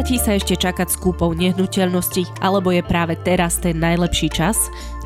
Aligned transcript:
Oplatí 0.00 0.16
sa 0.16 0.32
ešte 0.32 0.56
čakať 0.56 0.88
s 0.88 0.96
kúpou 0.96 1.36
nehnuteľnosti, 1.36 2.40
alebo 2.40 2.72
je 2.72 2.80
práve 2.80 3.20
teraz 3.20 3.60
ten 3.60 3.76
najlepší 3.76 4.32
čas? 4.32 4.56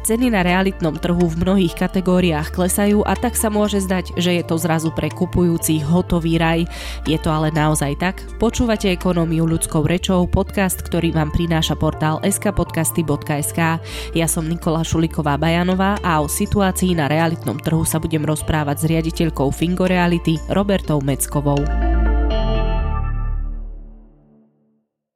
Ceny 0.06 0.30
na 0.30 0.46
realitnom 0.46 0.94
trhu 0.94 1.18
v 1.18 1.34
mnohých 1.42 1.74
kategóriách 1.74 2.54
klesajú 2.54 3.02
a 3.02 3.18
tak 3.18 3.34
sa 3.34 3.50
môže 3.50 3.82
zdať, 3.82 4.14
že 4.14 4.38
je 4.38 4.46
to 4.46 4.54
zrazu 4.54 4.94
pre 4.94 5.10
kupujúcich 5.10 5.82
hotový 5.82 6.38
raj. 6.38 6.70
Je 7.10 7.18
to 7.18 7.26
ale 7.26 7.50
naozaj 7.50 7.98
tak? 7.98 8.22
Počúvate 8.38 8.86
ekonómiu 8.94 9.42
ľudskou 9.50 9.82
rečou, 9.82 10.30
podcast, 10.30 10.78
ktorý 10.78 11.10
vám 11.10 11.34
prináša 11.34 11.74
portál 11.74 12.22
skpodcasty.sk. 12.22 13.82
Ja 14.14 14.26
som 14.30 14.46
Nikola 14.46 14.86
Šuliková 14.86 15.34
Bajanová 15.34 15.98
a 16.06 16.22
o 16.22 16.30
situácii 16.30 16.94
na 16.94 17.10
realitnom 17.10 17.58
trhu 17.58 17.82
sa 17.82 17.98
budem 17.98 18.22
rozprávať 18.22 18.76
s 18.78 18.84
riaditeľkou 18.94 19.50
Fingo 19.50 19.90
Reality 19.90 20.38
Robertou 20.54 21.02
Meckovou. 21.02 21.93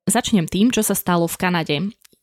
Začnem 0.09 0.49
tým, 0.49 0.73
čo 0.73 0.81
sa 0.81 0.97
stalo 0.97 1.29
v 1.29 1.37
Kanade. 1.37 1.77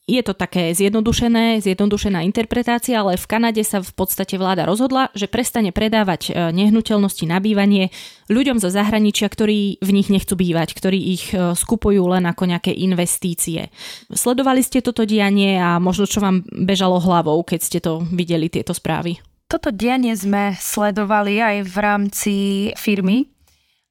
Je 0.05 0.21
to 0.21 0.37
také 0.37 0.69
zjednodušené, 0.77 1.65
zjednodušená 1.65 2.21
interpretácia, 2.25 3.01
ale 3.01 3.17
v 3.17 3.25
Kanade 3.25 3.65
sa 3.65 3.81
v 3.81 3.89
podstate 3.89 4.37
vláda 4.37 4.65
rozhodla, 4.65 5.09
že 5.17 5.25
prestane 5.25 5.73
predávať 5.73 6.29
e, 6.29 6.31
nehnuteľnosti 6.53 7.25
na 7.25 7.41
bývanie 7.41 7.89
ľuďom 8.29 8.61
zo 8.61 8.69
zahraničia, 8.69 9.25
ktorí 9.25 9.81
v 9.81 9.89
nich 9.89 10.13
nechcú 10.13 10.37
bývať, 10.37 10.77
ktorí 10.77 10.99
ich 11.09 11.33
e, 11.33 11.57
skupujú 11.57 12.05
len 12.05 12.29
ako 12.29 12.45
nejaké 12.45 12.69
investície. 12.73 13.73
Sledovali 14.13 14.61
ste 14.61 14.85
toto 14.85 15.09
dianie 15.09 15.57
a 15.57 15.81
možno 15.81 16.05
čo 16.05 16.21
vám 16.21 16.45
bežalo 16.53 17.01
hlavou, 17.01 17.41
keď 17.41 17.59
ste 17.65 17.81
to 17.81 18.05
videli, 18.13 18.45
tieto 18.45 18.77
správy? 18.77 19.17
Toto 19.49 19.73
dianie 19.73 20.13
sme 20.13 20.53
sledovali 20.53 21.41
aj 21.41 21.57
v 21.65 21.75
rámci 21.81 22.33
firmy, 22.77 23.25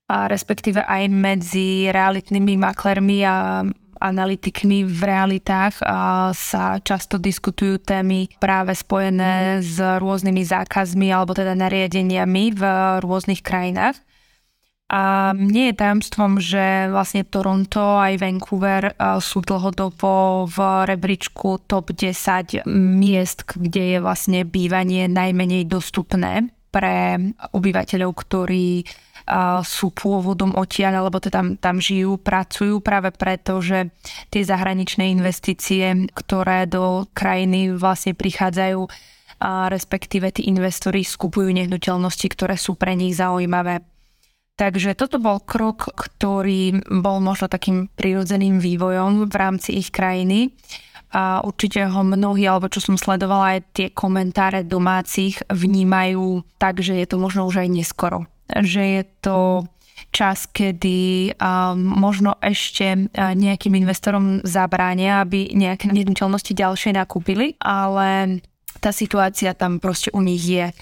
a 0.04 0.28
respektíve 0.28 0.84
aj 0.84 1.08
medzi 1.08 1.88
realitnými 1.88 2.60
maklermi 2.60 3.24
a 3.24 3.64
analytikmi 4.04 4.84
v 4.84 5.00
realitách 5.00 5.80
sa 6.36 6.76
často 6.84 7.16
diskutujú 7.16 7.80
témy 7.80 8.28
práve 8.36 8.76
spojené 8.76 9.64
s 9.64 9.80
rôznymi 9.80 10.44
zákazmi 10.44 11.08
alebo 11.08 11.32
teda 11.32 11.56
nariadeniami 11.56 12.52
v 12.52 12.62
rôznych 13.00 13.40
krajinách. 13.40 13.96
A 14.92 15.32
nie 15.32 15.72
je 15.72 15.80
tajomstvom, 15.80 16.38
že 16.44 16.92
vlastne 16.92 17.24
Toronto 17.24 17.96
aj 17.96 18.20
Vancouver 18.20 18.92
sú 19.24 19.40
dlhodobo 19.40 20.44
v 20.44 20.58
rebríčku 20.84 21.64
top 21.64 21.96
10 21.96 22.68
miest, 22.68 23.48
kde 23.48 23.96
je 23.96 23.98
vlastne 24.04 24.44
bývanie 24.44 25.08
najmenej 25.08 25.64
dostupné 25.66 26.52
pre 26.74 27.22
obyvateľov, 27.54 28.10
ktorí 28.10 28.82
sú 29.62 29.94
pôvodom 29.94 30.58
odtiaľ, 30.58 31.00
alebo 31.00 31.22
to 31.22 31.30
tam, 31.30 31.54
tam 31.56 31.78
žijú, 31.78 32.18
pracujú 32.18 32.82
práve 32.82 33.14
preto, 33.14 33.62
že 33.62 33.94
tie 34.28 34.42
zahraničné 34.42 35.14
investície, 35.14 36.10
ktoré 36.12 36.66
do 36.66 37.06
krajiny 37.14 37.72
vlastne 37.72 38.12
prichádzajú, 38.12 38.84
a 39.44 39.68
respektíve 39.68 40.28
tí 40.34 40.48
investori 40.48 41.04
skupujú 41.04 41.52
nehnuteľnosti, 41.52 42.26
ktoré 42.32 42.56
sú 42.56 42.76
pre 42.76 42.96
nich 42.96 43.16
zaujímavé. 43.16 43.80
Takže 44.54 44.94
toto 44.94 45.18
bol 45.18 45.42
krok, 45.42 45.90
ktorý 45.96 46.78
bol 47.02 47.18
možno 47.18 47.50
takým 47.50 47.90
prirodzeným 47.90 48.62
vývojom 48.62 49.26
v 49.26 49.34
rámci 49.34 49.74
ich 49.82 49.90
krajiny. 49.90 50.54
A 51.14 51.46
určite 51.46 51.86
ho 51.86 52.02
mnohí, 52.02 52.42
alebo 52.50 52.66
čo 52.66 52.82
som 52.82 52.98
sledovala, 52.98 53.54
aj 53.54 53.60
tie 53.70 53.86
komentáre 53.94 54.66
domácich 54.66 55.38
vnímajú 55.46 56.42
tak, 56.58 56.82
že 56.82 56.98
je 56.98 57.06
to 57.06 57.22
možno 57.22 57.46
už 57.46 57.62
aj 57.62 57.68
neskoro. 57.70 58.26
Že 58.50 58.82
je 58.82 59.02
to 59.22 59.38
čas, 60.10 60.50
kedy 60.50 61.30
um, 61.38 61.78
možno 61.78 62.34
ešte 62.42 63.10
nejakým 63.14 63.78
investorom 63.78 64.42
zabránia, 64.42 65.22
aby 65.22 65.54
nejaké 65.54 65.86
nehnuteľnosti 65.90 66.50
ďalšie 66.50 66.98
nakúpili, 66.98 67.54
ale 67.62 68.42
tá 68.82 68.90
situácia 68.90 69.54
tam 69.54 69.78
proste 69.78 70.10
u 70.10 70.18
nich 70.18 70.42
je 70.42 70.74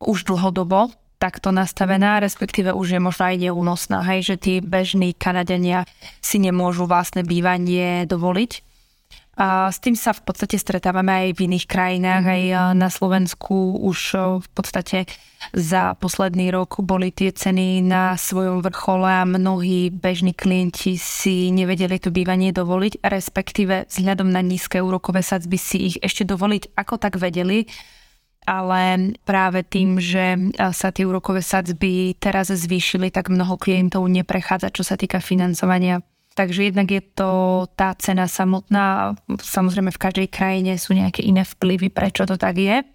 už 0.00 0.28
dlhodobo 0.28 0.92
takto 1.20 1.52
nastavená, 1.52 2.20
respektíve 2.20 2.72
už 2.72 2.96
je 2.96 3.00
možno 3.00 3.28
aj 3.28 3.36
neúnosná, 3.36 4.00
hej, 4.08 4.32
že 4.32 4.36
tí 4.40 4.54
bežní 4.64 5.12
Kanadenia 5.12 5.84
si 6.24 6.40
nemôžu 6.40 6.88
vlastné 6.88 7.24
bývanie 7.24 8.08
dovoliť 8.08 8.69
s 9.38 9.78
tým 9.80 9.96
sa 9.96 10.12
v 10.12 10.26
podstate 10.26 10.60
stretávame 10.60 11.30
aj 11.30 11.38
v 11.38 11.48
iných 11.48 11.66
krajinách, 11.70 12.24
aj 12.28 12.42
na 12.76 12.88
Slovensku 12.92 13.78
už 13.80 13.98
eh, 14.12 14.20
v 14.42 14.48
podstate 14.52 14.98
za 15.56 15.96
posledný 15.96 16.52
rok 16.52 16.84
boli 16.84 17.08
tie 17.08 17.32
ceny 17.32 17.80
na 17.80 18.12
svojom 18.20 18.60
vrchole 18.60 19.08
a 19.08 19.24
mnohí 19.24 19.88
bežní 19.88 20.36
klienti 20.36 21.00
si 21.00 21.48
nevedeli 21.48 21.96
to 21.96 22.12
bývanie 22.12 22.52
dovoliť, 22.52 23.00
respektíve 23.00 23.88
vzhľadom 23.88 24.28
na 24.28 24.44
nízke 24.44 24.84
úrokové 24.84 25.24
sadzby 25.24 25.56
si 25.56 25.94
ich 25.94 25.96
ešte 26.04 26.28
dovoliť 26.28 26.76
ako 26.76 26.94
tak 27.00 27.16
vedeli, 27.16 27.64
ale 28.44 29.16
práve 29.24 29.64
tým, 29.64 29.96
že 30.02 30.36
eh, 30.36 30.74
sa 30.74 30.92
tie 30.92 31.08
úrokové 31.08 31.40
sadzby 31.40 32.12
teraz 32.20 32.52
zvýšili, 32.52 33.08
tak 33.08 33.32
mnoho 33.32 33.56
klientov 33.56 34.04
neprechádza, 34.04 34.68
čo 34.68 34.84
sa 34.84 35.00
týka 35.00 35.22
financovania 35.22 36.04
Takže 36.34 36.70
jednak 36.70 36.88
je 36.88 37.02
to 37.02 37.30
tá 37.74 37.92
cena 37.98 38.30
samotná. 38.30 39.18
Samozrejme 39.28 39.90
v 39.90 40.02
každej 40.02 40.28
krajine 40.30 40.78
sú 40.78 40.94
nejaké 40.94 41.26
iné 41.26 41.42
vplyvy, 41.42 41.90
prečo 41.90 42.22
to 42.24 42.38
tak 42.38 42.56
je. 42.56 42.86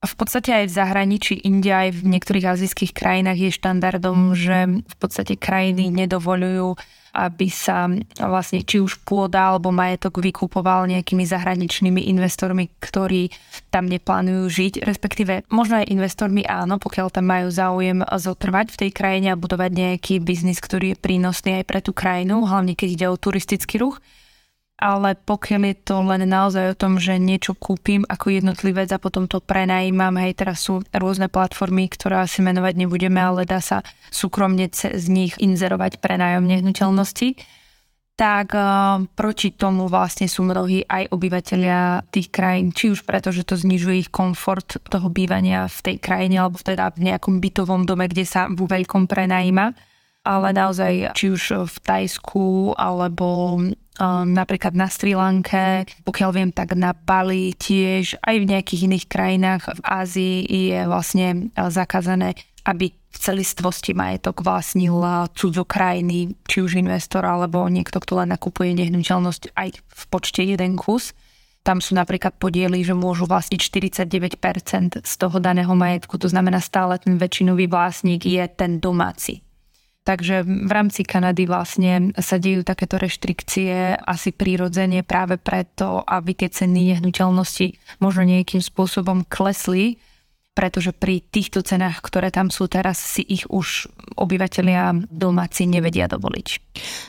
A 0.00 0.04
v 0.04 0.14
podstate 0.20 0.52
aj 0.52 0.68
v 0.68 0.76
zahraničí, 0.76 1.34
India 1.48 1.88
aj 1.88 1.96
v 1.96 2.12
niektorých 2.12 2.44
azijských 2.44 2.92
krajinách 2.92 3.40
je 3.40 3.56
štandardom, 3.56 4.36
že 4.36 4.84
v 4.84 4.96
podstate 5.00 5.40
krajiny 5.40 5.88
nedovolujú 5.88 6.76
aby 7.14 7.46
sa 7.46 7.86
vlastne 8.18 8.66
či 8.66 8.82
už 8.82 9.06
pôda 9.06 9.54
alebo 9.54 9.70
majetok 9.70 10.18
vykupoval 10.18 10.90
nejakými 10.90 11.22
zahraničnými 11.22 12.10
investormi, 12.10 12.74
ktorí 12.82 13.30
tam 13.70 13.86
neplánujú 13.86 14.44
žiť, 14.50 14.72
respektíve 14.82 15.46
možno 15.54 15.80
aj 15.80 15.94
investormi 15.94 16.42
áno, 16.42 16.82
pokiaľ 16.82 17.14
tam 17.14 17.30
majú 17.30 17.48
záujem 17.54 18.02
zotrvať 18.02 18.74
v 18.74 18.78
tej 18.82 18.90
krajine 18.90 19.28
a 19.30 19.38
budovať 19.38 19.70
nejaký 19.70 20.18
biznis, 20.18 20.58
ktorý 20.58 20.92
je 20.92 21.00
prínosný 21.00 21.62
aj 21.62 21.64
pre 21.70 21.78
tú 21.78 21.94
krajinu, 21.94 22.42
hlavne 22.42 22.74
keď 22.74 22.88
ide 22.90 23.06
o 23.06 23.16
turistický 23.16 23.78
ruch 23.78 24.02
ale 24.74 25.14
pokiaľ 25.14 25.62
je 25.70 25.76
to 25.86 25.96
len 26.02 26.26
naozaj 26.26 26.74
o 26.74 26.78
tom, 26.78 26.98
že 26.98 27.14
niečo 27.14 27.54
kúpim 27.54 28.02
ako 28.10 28.34
jednotlivec 28.34 28.90
a 28.90 28.98
potom 28.98 29.30
to 29.30 29.38
prenajímam, 29.38 30.18
hej, 30.18 30.34
teraz 30.34 30.66
sú 30.66 30.82
rôzne 30.90 31.30
platformy, 31.30 31.86
ktoré 31.86 32.26
asi 32.26 32.42
menovať 32.42 32.74
nebudeme, 32.82 33.22
ale 33.22 33.46
dá 33.46 33.62
sa 33.62 33.86
súkromne 34.10 34.66
z 34.74 35.06
nich 35.06 35.38
inzerovať 35.38 36.02
prenájom 36.02 36.50
nehnuteľnosti, 36.50 37.38
tak 38.14 38.54
uh, 38.54 39.02
proti 39.18 39.50
tomu 39.54 39.90
vlastne 39.90 40.30
sú 40.30 40.46
mnohí 40.46 40.86
aj 40.86 41.10
obyvateľia 41.10 42.10
tých 42.14 42.30
krajín, 42.30 42.70
či 42.70 42.94
už 42.94 43.02
preto, 43.02 43.34
že 43.34 43.42
to 43.42 43.58
znižuje 43.58 44.06
ich 44.06 44.10
komfort 44.10 44.78
toho 44.86 45.10
bývania 45.10 45.66
v 45.66 45.78
tej 45.82 45.96
krajine 45.98 46.38
alebo 46.38 46.62
teda 46.62 46.94
v 46.94 47.10
nejakom 47.10 47.42
bytovom 47.42 47.82
dome, 47.86 48.06
kde 48.06 48.22
sa 48.22 48.46
vo 48.46 48.70
veľkom 48.70 49.10
prenajíma, 49.10 49.74
ale 50.24 50.46
naozaj 50.54 51.14
či 51.18 51.34
už 51.34 51.66
v 51.66 51.76
Tajsku 51.82 52.78
alebo 52.78 53.58
napríklad 54.02 54.74
na 54.74 54.90
Sri 54.90 55.14
Lanke, 55.14 55.86
pokiaľ 56.02 56.30
viem, 56.34 56.50
tak 56.50 56.74
na 56.74 56.90
Bali 56.90 57.54
tiež, 57.54 58.18
aj 58.26 58.36
v 58.42 58.50
nejakých 58.50 58.84
iných 58.90 59.06
krajinách 59.06 59.62
v 59.70 59.80
Ázii 59.86 60.36
je 60.50 60.78
vlastne 60.90 61.54
uh, 61.54 61.70
zakázané, 61.70 62.34
aby 62.66 62.90
v 62.90 63.16
celistvosti 63.22 63.94
majetok 63.94 64.42
vlastnil 64.42 64.98
krajiny, 65.62 66.34
či 66.50 66.66
už 66.66 66.74
investor 66.74 67.22
alebo 67.22 67.62
niekto, 67.70 68.02
kto 68.02 68.18
len 68.18 68.34
nakupuje 68.34 68.74
nehnuteľnosť 68.74 69.54
aj 69.54 69.68
v 69.78 70.02
počte 70.10 70.42
jeden 70.42 70.74
kus. 70.74 71.14
Tam 71.62 71.78
sú 71.78 71.94
napríklad 71.94 72.34
podiely, 72.36 72.82
že 72.82 72.92
môžu 72.92 73.24
vlastniť 73.30 73.60
49% 74.36 75.06
z 75.06 75.14
toho 75.16 75.36
daného 75.38 75.72
majetku, 75.72 76.18
to 76.18 76.26
znamená 76.26 76.58
stále 76.58 76.98
ten 76.98 77.14
väčšinový 77.16 77.70
vlastník 77.70 78.26
je 78.26 78.42
ten 78.50 78.82
domáci 78.82 79.44
Takže 80.04 80.44
v 80.44 80.68
rámci 80.68 81.00
Kanady 81.00 81.48
vlastne 81.48 82.12
sa 82.20 82.36
dejú 82.36 82.60
takéto 82.60 83.00
reštrikcie 83.00 83.96
asi 83.96 84.36
prírodzene 84.36 85.00
práve 85.00 85.40
preto, 85.40 86.04
aby 86.04 86.36
tie 86.36 86.52
ceny 86.52 86.92
nehnuteľnosti 86.92 87.98
možno 88.04 88.28
nejakým 88.28 88.60
spôsobom 88.60 89.24
klesli, 89.24 89.96
pretože 90.52 90.92
pri 90.92 91.24
týchto 91.24 91.64
cenách, 91.64 92.04
ktoré 92.04 92.28
tam 92.28 92.52
sú 92.52 92.68
teraz, 92.68 93.00
si 93.00 93.24
ich 93.24 93.48
už 93.48 93.88
obyvateľia 94.20 95.08
domáci 95.08 95.64
nevedia 95.64 96.04
dovoliť. 96.04 96.48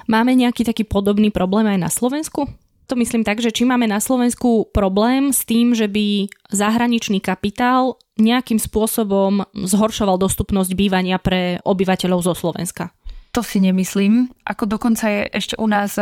Máme 0.07 0.31
nejaký 0.31 0.63
taký 0.63 0.87
podobný 0.87 1.35
problém 1.35 1.67
aj 1.67 1.79
na 1.83 1.91
Slovensku? 1.91 2.47
To 2.85 2.95
myslím 2.95 3.25
tak, 3.25 3.41
že 3.41 3.49
či 3.49 3.65
máme 3.65 3.89
na 3.89 3.97
Slovensku 3.97 4.69
problém 4.69 5.33
s 5.33 5.43
tým, 5.43 5.73
že 5.73 5.89
by 5.89 6.29
zahraničný 6.53 7.19
kapitál 7.19 7.97
nejakým 8.15 8.61
spôsobom 8.61 9.43
zhoršoval 9.53 10.21
dostupnosť 10.21 10.71
bývania 10.77 11.19
pre 11.19 11.59
obyvateľov 11.65 12.21
zo 12.23 12.33
Slovenska. 12.37 12.93
To 13.35 13.43
si 13.43 13.59
nemyslím. 13.59 14.31
Ako 14.47 14.63
dokonca 14.63 15.11
je 15.11 15.27
ešte 15.27 15.59
u 15.59 15.67
nás 15.67 15.99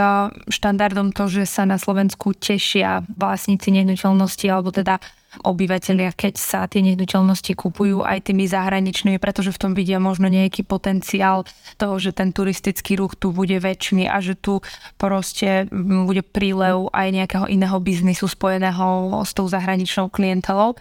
štandardom 0.53 1.09
to, 1.17 1.25
že 1.25 1.49
sa 1.49 1.65
na 1.65 1.81
Slovensku 1.81 2.37
tešia 2.37 3.01
vlastníci 3.09 3.73
nehnuteľnosti 3.73 4.45
alebo 4.45 4.69
teda 4.69 5.01
obyvateľia, 5.41 6.13
keď 6.13 6.33
sa 6.37 6.69
tie 6.69 6.85
nehnuteľnosti 6.85 7.57
kupujú 7.57 8.05
aj 8.05 8.29
tými 8.29 8.45
zahraničnými, 8.45 9.17
pretože 9.17 9.49
v 9.49 9.61
tom 9.61 9.71
vidia 9.73 9.97
možno 9.97 10.29
nejaký 10.29 10.61
potenciál 10.61 11.49
toho, 11.81 11.97
že 11.97 12.13
ten 12.13 12.29
turistický 12.29 13.01
ruch 13.01 13.17
tu 13.17 13.33
bude 13.33 13.57
väčší 13.57 14.05
a 14.05 14.21
že 14.21 14.37
tu 14.37 14.61
proste 15.01 15.65
bude 15.73 16.21
prílev 16.21 16.93
aj 16.93 17.07
nejakého 17.09 17.45
iného 17.49 17.77
biznisu 17.81 18.29
spojeného 18.29 19.21
s 19.25 19.31
tou 19.33 19.49
zahraničnou 19.49 20.13
klientelou. 20.13 20.77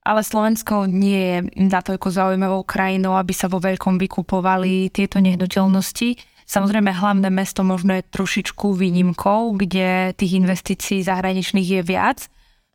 Ale 0.00 0.24
Slovensko 0.24 0.88
nie 0.88 1.20
je 1.20 1.38
natoľko 1.60 2.08
zaujímavou 2.08 2.64
krajinou, 2.64 3.20
aby 3.20 3.36
sa 3.36 3.52
vo 3.52 3.60
veľkom 3.60 4.00
vykupovali 4.00 4.88
tieto 4.88 5.20
nehnuteľnosti. 5.20 6.16
Samozrejme, 6.48 6.90
hlavné 6.90 7.28
mesto 7.28 7.60
možno 7.62 7.94
je 7.94 8.08
trošičku 8.08 8.74
výnimkou, 8.74 9.54
kde 9.60 10.16
tých 10.16 10.40
investícií 10.40 11.04
zahraničných 11.04 11.68
je 11.78 11.82
viac, 11.84 12.26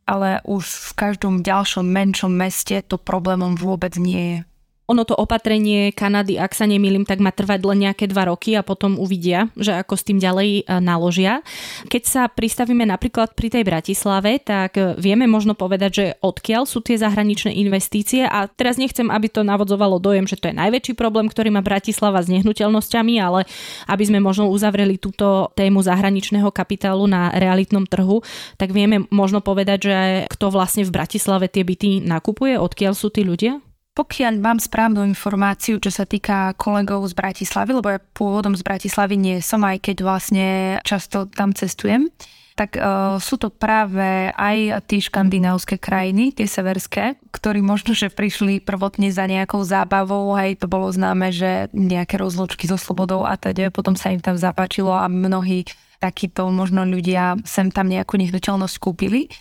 ale 0.06 0.40
už 0.46 0.64
v 0.64 0.90
každom 0.94 1.42
ďalšom 1.42 1.82
menšom 1.82 2.30
meste 2.30 2.78
to 2.86 2.96
problémom 2.96 3.58
vôbec 3.58 3.98
nie 3.98 4.22
je. 4.22 4.38
Ono 4.86 5.02
to 5.02 5.18
opatrenie 5.18 5.90
Kanady, 5.90 6.38
ak 6.38 6.54
sa 6.54 6.62
nemýlim, 6.62 7.02
tak 7.02 7.18
má 7.18 7.34
trvať 7.34 7.60
len 7.66 7.90
nejaké 7.90 8.06
dva 8.06 8.30
roky 8.30 8.54
a 8.54 8.62
potom 8.62 8.94
uvidia, 9.02 9.50
že 9.58 9.74
ako 9.74 9.94
s 9.98 10.06
tým 10.06 10.22
ďalej 10.22 10.62
e, 10.62 10.78
naložia. 10.78 11.42
Keď 11.90 12.02
sa 12.06 12.22
pristavíme 12.30 12.86
napríklad 12.86 13.34
pri 13.34 13.50
tej 13.50 13.66
Bratislave, 13.66 14.38
tak 14.38 14.78
e, 14.78 14.94
vieme 14.94 15.26
možno 15.26 15.58
povedať, 15.58 15.90
že 15.90 16.06
odkiaľ 16.22 16.70
sú 16.70 16.86
tie 16.86 16.94
zahraničné 16.94 17.50
investície 17.58 18.22
a 18.30 18.46
teraz 18.46 18.78
nechcem, 18.78 19.10
aby 19.10 19.26
to 19.26 19.42
navodzovalo 19.42 19.98
dojem, 19.98 20.30
že 20.30 20.38
to 20.38 20.54
je 20.54 20.58
najväčší 20.58 20.94
problém, 20.94 21.26
ktorý 21.26 21.50
má 21.50 21.66
Bratislava 21.66 22.22
s 22.22 22.30
nehnuteľnosťami, 22.30 23.14
ale 23.18 23.42
aby 23.90 24.04
sme 24.06 24.22
možno 24.22 24.46
uzavreli 24.46 25.02
túto 25.02 25.50
tému 25.58 25.82
zahraničného 25.82 26.54
kapitálu 26.54 27.10
na 27.10 27.34
realitnom 27.34 27.82
trhu, 27.82 28.22
tak 28.54 28.70
vieme 28.70 29.02
možno 29.10 29.42
povedať, 29.42 29.78
že 29.82 29.98
kto 30.30 30.54
vlastne 30.54 30.86
v 30.86 30.94
Bratislave 30.94 31.50
tie 31.50 31.66
byty 31.66 32.06
nakupuje, 32.06 32.54
odkiaľ 32.54 32.94
sú 32.94 33.10
tí 33.10 33.26
ľudia? 33.26 33.58
Pokiaľ 33.96 34.34
mám 34.44 34.60
správnu 34.60 35.08
informáciu, 35.08 35.80
čo 35.80 35.88
sa 35.88 36.04
týka 36.04 36.52
kolegov 36.60 37.08
z 37.08 37.16
Bratislavy, 37.16 37.80
lebo 37.80 37.88
ja 37.88 37.96
pôvodom 37.96 38.52
z 38.52 38.60
Bratislavy 38.60 39.16
nie 39.16 39.40
som, 39.40 39.64
aj 39.64 39.80
keď 39.80 39.96
vlastne 40.04 40.48
často 40.84 41.24
tam 41.32 41.56
cestujem, 41.56 42.12
tak 42.56 42.76
uh, 42.76 43.16
sú 43.16 43.40
to 43.40 43.48
práve 43.48 44.32
aj 44.32 44.84
tí 44.84 45.00
škandinávské 45.00 45.80
krajiny, 45.80 46.32
tie 46.32 46.44
severské, 46.44 47.16
ktorí 47.32 47.64
možno, 47.64 47.96
že 47.96 48.12
prišli 48.12 48.60
prvotne 48.60 49.08
za 49.08 49.24
nejakou 49.24 49.64
zábavou, 49.64 50.32
aj 50.36 50.64
to 50.64 50.66
bolo 50.68 50.92
známe, 50.92 51.32
že 51.32 51.72
nejaké 51.72 52.20
rozločky 52.20 52.68
so 52.68 52.76
slobodou 52.76 53.24
a 53.24 53.40
teda 53.40 53.72
potom 53.72 53.96
sa 53.96 54.12
im 54.12 54.20
tam 54.20 54.36
zapáčilo 54.36 54.92
a 54.92 55.08
mnohí 55.08 55.64
takíto 56.00 56.48
možno 56.52 56.84
ľudia 56.84 57.40
sem 57.48 57.72
tam 57.72 57.88
nejakú 57.88 58.20
nehnuteľnosť 58.20 58.76
kúpili. 58.76 59.32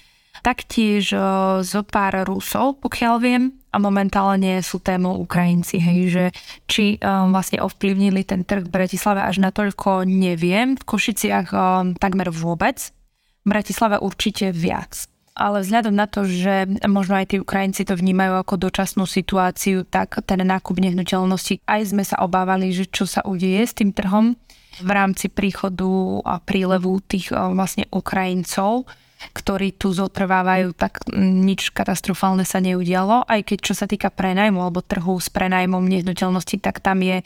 Taktiež 0.45 1.09
uh, 1.17 1.65
zo 1.65 1.81
pár 1.81 2.21
Rusov, 2.21 2.77
pokiaľ 2.85 3.15
viem, 3.17 3.57
a 3.73 3.81
momentálne 3.81 4.61
sú 4.61 4.77
témou 4.77 5.19
Ukrajinci, 5.19 5.81
hej, 5.81 5.99
že 6.07 6.25
či 6.69 7.01
um, 7.01 7.33
vlastne 7.33 7.59
ovplyvnili 7.65 8.21
ten 8.23 8.45
trh 8.45 8.63
v 8.63 8.71
Bratislave 8.71 9.25
až 9.25 9.41
natoľko 9.41 10.05
neviem, 10.05 10.79
v 10.79 10.83
Košiciach 10.85 11.49
um, 11.49 11.97
takmer 11.97 12.29
vôbec, 12.29 12.93
v 13.41 13.47
Bratislave 13.49 13.97
určite 13.97 14.53
viac. 14.53 15.09
Ale 15.35 15.59
vzhľadom 15.59 15.91
na 15.91 16.07
to, 16.07 16.23
že 16.23 16.69
možno 16.87 17.19
aj 17.19 17.35
tí 17.35 17.37
Ukrajinci 17.43 17.83
to 17.83 17.99
vnímajú 17.99 18.39
ako 18.39 18.69
dočasnú 18.69 19.03
situáciu, 19.03 19.83
tak 19.83 20.23
ten 20.23 20.39
nákup 20.39 20.79
nehnuteľnosti 20.79 21.59
aj 21.67 21.81
sme 21.91 22.07
sa 22.07 22.23
obávali, 22.23 22.71
že 22.71 22.87
čo 22.87 23.03
sa 23.03 23.19
udeje 23.27 23.65
s 23.65 23.75
tým 23.75 23.91
trhom 23.91 24.39
v 24.79 24.89
rámci 24.93 25.27
príchodu 25.27 26.23
a 26.23 26.39
prílevu 26.39 27.03
tých 27.03 27.35
um, 27.35 27.57
vlastne 27.59 27.89
Ukrajincov 27.91 28.87
ktorí 29.33 29.75
tu 29.75 29.91
zotrvávajú, 29.91 30.75
tak 30.75 31.03
nič 31.17 31.71
katastrofálne 31.71 32.43
sa 32.43 32.59
neudialo. 32.61 33.25
Aj 33.25 33.41
keď 33.41 33.57
čo 33.61 33.73
sa 33.73 33.85
týka 33.87 34.11
prenajmu 34.11 34.59
alebo 34.59 34.85
trhu 34.85 35.17
s 35.17 35.31
prenajmom 35.31 35.83
nehnuteľnosti, 35.83 36.57
tak 36.61 36.83
tam 36.83 37.01
je 37.01 37.23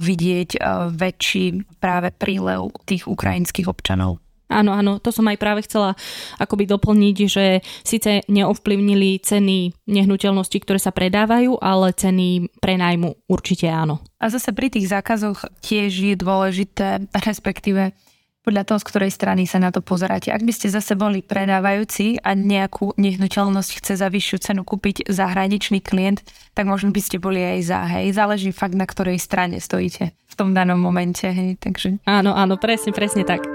vidieť 0.00 0.50
e, 0.56 0.58
väčší 0.90 1.62
práve 1.78 2.10
prílev 2.10 2.72
tých 2.88 3.06
ukrajinských 3.06 3.68
občanov. 3.68 4.18
Áno, 4.52 4.76
áno, 4.76 5.00
to 5.00 5.08
som 5.08 5.24
aj 5.32 5.40
práve 5.40 5.64
chcela 5.64 5.96
akoby 6.36 6.68
doplniť, 6.68 7.16
že 7.24 7.64
síce 7.80 8.20
neovplyvnili 8.28 9.16
ceny 9.24 9.72
nehnuteľností, 9.88 10.60
ktoré 10.60 10.76
sa 10.76 10.92
predávajú, 10.92 11.56
ale 11.56 11.96
ceny 11.96 12.52
prenajmu 12.60 13.32
určite 13.32 13.72
áno. 13.72 14.04
A 14.20 14.28
zase 14.28 14.52
pri 14.52 14.68
tých 14.68 14.92
zákazoch 14.92 15.48
tiež 15.64 15.96
je 15.96 16.14
dôležité, 16.20 17.08
respektíve 17.16 17.96
podľa 18.42 18.66
toho, 18.66 18.78
z 18.82 18.88
ktorej 18.90 19.10
strany 19.14 19.46
sa 19.46 19.62
na 19.62 19.70
to 19.70 19.78
pozeráte. 19.78 20.34
Ak 20.34 20.42
by 20.42 20.50
ste 20.50 20.66
zase 20.66 20.98
boli 20.98 21.22
predávajúci 21.22 22.18
a 22.18 22.34
nejakú 22.34 22.90
nehnuteľnosť 22.98 23.70
chce 23.78 23.92
za 24.02 24.10
vyššiu 24.10 24.38
cenu 24.42 24.62
kúpiť 24.66 25.06
zahraničný 25.06 25.78
klient, 25.78 26.26
tak 26.52 26.66
možno 26.66 26.90
by 26.90 27.00
ste 27.00 27.22
boli 27.22 27.38
aj 27.38 27.58
za, 27.62 27.80
hej. 27.86 28.10
Záleží 28.10 28.50
fakt, 28.50 28.74
na 28.74 28.84
ktorej 28.84 29.22
strane 29.22 29.62
stojíte 29.62 30.10
v 30.10 30.34
tom 30.34 30.50
danom 30.52 30.82
momente, 30.82 31.30
hej. 31.30 31.54
Takže... 31.62 32.02
Áno, 32.02 32.34
áno, 32.34 32.58
presne, 32.58 32.90
presne 32.90 33.22
tak. 33.22 33.46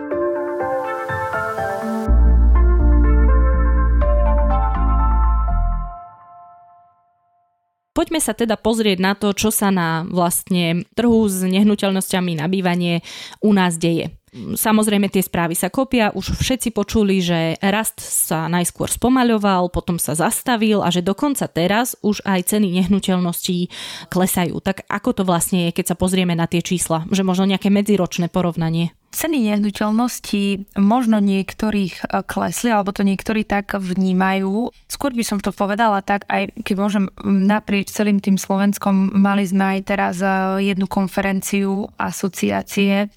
Poďme 7.92 8.22
sa 8.22 8.38
teda 8.38 8.62
pozrieť 8.62 9.02
na 9.02 9.18
to, 9.18 9.34
čo 9.34 9.50
sa 9.50 9.74
na 9.74 10.06
vlastne 10.06 10.86
trhu 10.94 11.26
s 11.26 11.42
nehnuteľnosťami 11.42 12.38
na 12.38 12.46
bývanie 12.46 13.02
u 13.42 13.58
nás 13.58 13.82
deje. 13.82 14.14
Samozrejme 14.38 15.10
tie 15.10 15.26
správy 15.26 15.58
sa 15.58 15.74
kopia, 15.74 16.14
už 16.14 16.38
všetci 16.38 16.70
počuli, 16.72 17.20
že 17.20 17.58
rast 17.60 18.00
sa 18.00 18.46
najskôr 18.46 18.92
spomaľoval, 18.92 19.74
potom 19.74 19.98
sa 19.98 20.14
zastavil 20.14 20.86
a 20.86 20.94
že 20.94 21.02
dokonca 21.02 21.50
teraz 21.50 21.98
už 22.06 22.22
aj 22.24 22.54
ceny 22.54 22.78
nehnuteľností 22.84 23.72
klesajú. 24.14 24.62
Tak 24.62 24.86
ako 24.86 25.10
to 25.18 25.24
vlastne 25.26 25.70
je, 25.70 25.76
keď 25.76 25.94
sa 25.94 26.00
pozrieme 26.00 26.38
na 26.38 26.46
tie 26.46 26.62
čísla? 26.62 27.10
Že 27.10 27.26
možno 27.26 27.50
nejaké 27.50 27.74
medziročné 27.74 28.30
porovnanie? 28.30 28.94
Ceny 29.08 29.50
nehnuteľností 29.50 30.76
možno 30.78 31.24
niektorých 31.24 32.06
e, 32.06 32.22
klesli, 32.28 32.70
alebo 32.70 32.92
to 32.92 33.08
niektorí 33.08 33.48
tak 33.48 33.80
vnímajú. 33.80 34.70
Skôr 34.92 35.16
by 35.16 35.24
som 35.24 35.40
to 35.40 35.56
povedala 35.56 36.04
tak, 36.04 36.28
aj 36.28 36.52
keď 36.62 36.76
môžem 36.76 37.06
naprieč 37.24 37.90
celým 37.96 38.20
tým 38.20 38.36
Slovenskom, 38.36 39.16
mali 39.16 39.48
sme 39.48 39.80
aj 39.80 39.80
teraz 39.88 40.20
e, 40.20 40.28
jednu 40.70 40.92
konferenciu 40.92 41.88
asociácie 41.96 43.08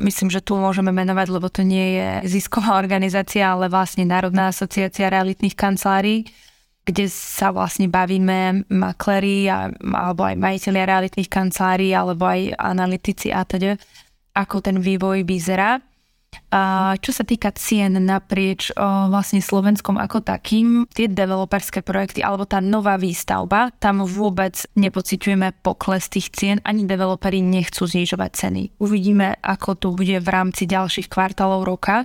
Myslím, 0.00 0.32
že 0.32 0.40
tu 0.40 0.56
môžeme 0.56 0.88
menovať, 0.88 1.26
lebo 1.28 1.52
to 1.52 1.60
nie 1.60 2.00
je 2.00 2.08
zisková 2.38 2.76
organizácia, 2.82 3.52
ale 3.52 3.68
vlastne 3.68 4.08
Národná 4.08 4.48
asociácia 4.48 5.12
realitných 5.12 5.52
kancelárií, 5.52 6.24
kde 6.82 7.06
sa 7.12 7.54
vlastne 7.54 7.86
bavíme 7.86 8.66
makleri 8.72 9.46
alebo 9.46 10.26
aj 10.26 10.34
majiteľia 10.34 10.84
realitných 10.88 11.30
kancelárií 11.30 11.94
alebo 11.94 12.26
aj 12.26 12.58
analytici 12.58 13.30
a 13.30 13.46
teda, 13.46 13.78
ako 14.34 14.64
ten 14.64 14.80
vývoj 14.82 15.22
vyzerá. 15.22 15.78
Čo 17.00 17.10
sa 17.16 17.24
týka 17.24 17.48
cien 17.56 17.96
naprieč 17.96 18.68
vlastne 18.76 19.40
Slovenskom 19.40 19.96
ako 19.96 20.20
takým, 20.20 20.84
tie 20.92 21.08
developerské 21.08 21.80
projekty 21.80 22.20
alebo 22.20 22.44
tá 22.44 22.60
nová 22.60 23.00
výstavba, 23.00 23.72
tam 23.80 24.04
vôbec 24.04 24.60
nepociťujeme 24.76 25.64
pokles 25.64 26.12
tých 26.12 26.28
cien, 26.28 26.60
ani 26.60 26.84
developeri 26.84 27.40
nechcú 27.40 27.88
znižovať 27.88 28.30
ceny. 28.36 28.62
Uvidíme, 28.84 29.40
ako 29.40 29.70
to 29.80 29.88
bude 29.96 30.12
v 30.20 30.28
rámci 30.28 30.68
ďalších 30.68 31.08
kvartálov 31.08 31.64
roka, 31.64 32.04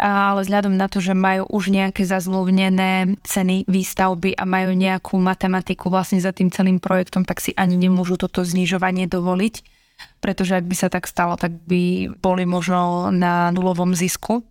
ale 0.00 0.40
vzhľadom 0.40 0.80
na 0.80 0.88
to, 0.88 1.04
že 1.04 1.12
majú 1.12 1.44
už 1.52 1.68
nejaké 1.68 2.08
zazmluvnené 2.08 3.20
ceny 3.20 3.68
výstavby 3.68 4.40
a 4.40 4.48
majú 4.48 4.72
nejakú 4.72 5.20
matematiku 5.20 5.92
vlastne 5.92 6.16
za 6.16 6.32
tým 6.32 6.48
celým 6.48 6.80
projektom, 6.80 7.28
tak 7.28 7.44
si 7.44 7.52
ani 7.52 7.76
nemôžu 7.76 8.16
toto 8.16 8.40
znižovanie 8.40 9.04
dovoliť 9.04 9.79
pretože 10.22 10.56
ak 10.56 10.64
by 10.66 10.76
sa 10.76 10.88
tak 10.92 11.08
stalo, 11.08 11.36
tak 11.36 11.52
by 11.66 12.12
boli 12.20 12.44
možno 12.44 13.12
na 13.14 13.50
nulovom 13.54 13.96
zisku 13.96 14.44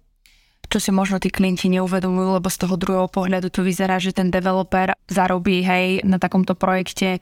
čo 0.69 0.77
si 0.77 0.93
možno 0.93 1.17
tí 1.17 1.33
klienti 1.33 1.65
neuvedomujú, 1.65 2.37
lebo 2.37 2.45
z 2.45 2.61
toho 2.61 2.77
druhého 2.77 3.09
pohľadu 3.09 3.49
to 3.49 3.65
vyzerá, 3.65 3.97
že 3.97 4.13
ten 4.13 4.29
developer 4.29 4.93
zarobí 5.09 5.65
hej 5.65 6.05
na 6.05 6.21
takomto 6.21 6.53
projekte 6.53 7.17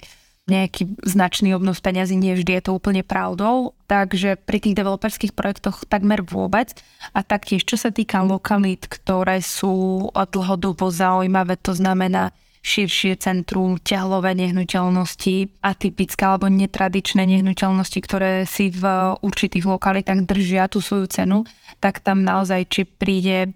nejaký 0.48 0.96
značný 1.04 1.52
obnos 1.52 1.84
peňazí, 1.84 2.16
nie 2.16 2.32
vždy 2.32 2.60
je 2.60 2.64
to 2.64 2.72
úplne 2.72 3.04
pravdou, 3.04 3.76
takže 3.84 4.40
pri 4.40 4.64
tých 4.64 4.80
developerských 4.80 5.36
projektoch 5.36 5.84
takmer 5.84 6.24
vôbec. 6.24 6.72
A 7.12 7.20
taktiež, 7.20 7.68
čo 7.68 7.76
sa 7.76 7.92
týka 7.92 8.24
lokalít, 8.24 8.88
ktoré 8.88 9.44
sú 9.44 10.08
dlhodobo 10.16 10.88
zaujímavé, 10.88 11.60
to 11.60 11.76
znamená 11.76 12.32
širšie 12.68 13.16
centrum, 13.24 13.80
ťahlové 13.80 14.36
nehnuteľnosti, 14.36 15.64
atypické 15.64 16.28
alebo 16.28 16.52
netradičné 16.52 17.24
nehnuteľnosti, 17.24 18.00
ktoré 18.04 18.44
si 18.44 18.68
v 18.68 18.84
určitých 19.24 19.64
lokalitách 19.64 20.28
držia 20.28 20.68
tú 20.68 20.84
svoju 20.84 21.08
cenu, 21.08 21.48
tak 21.80 22.04
tam 22.04 22.28
naozaj, 22.28 22.68
či 22.68 22.84
príde 22.84 23.56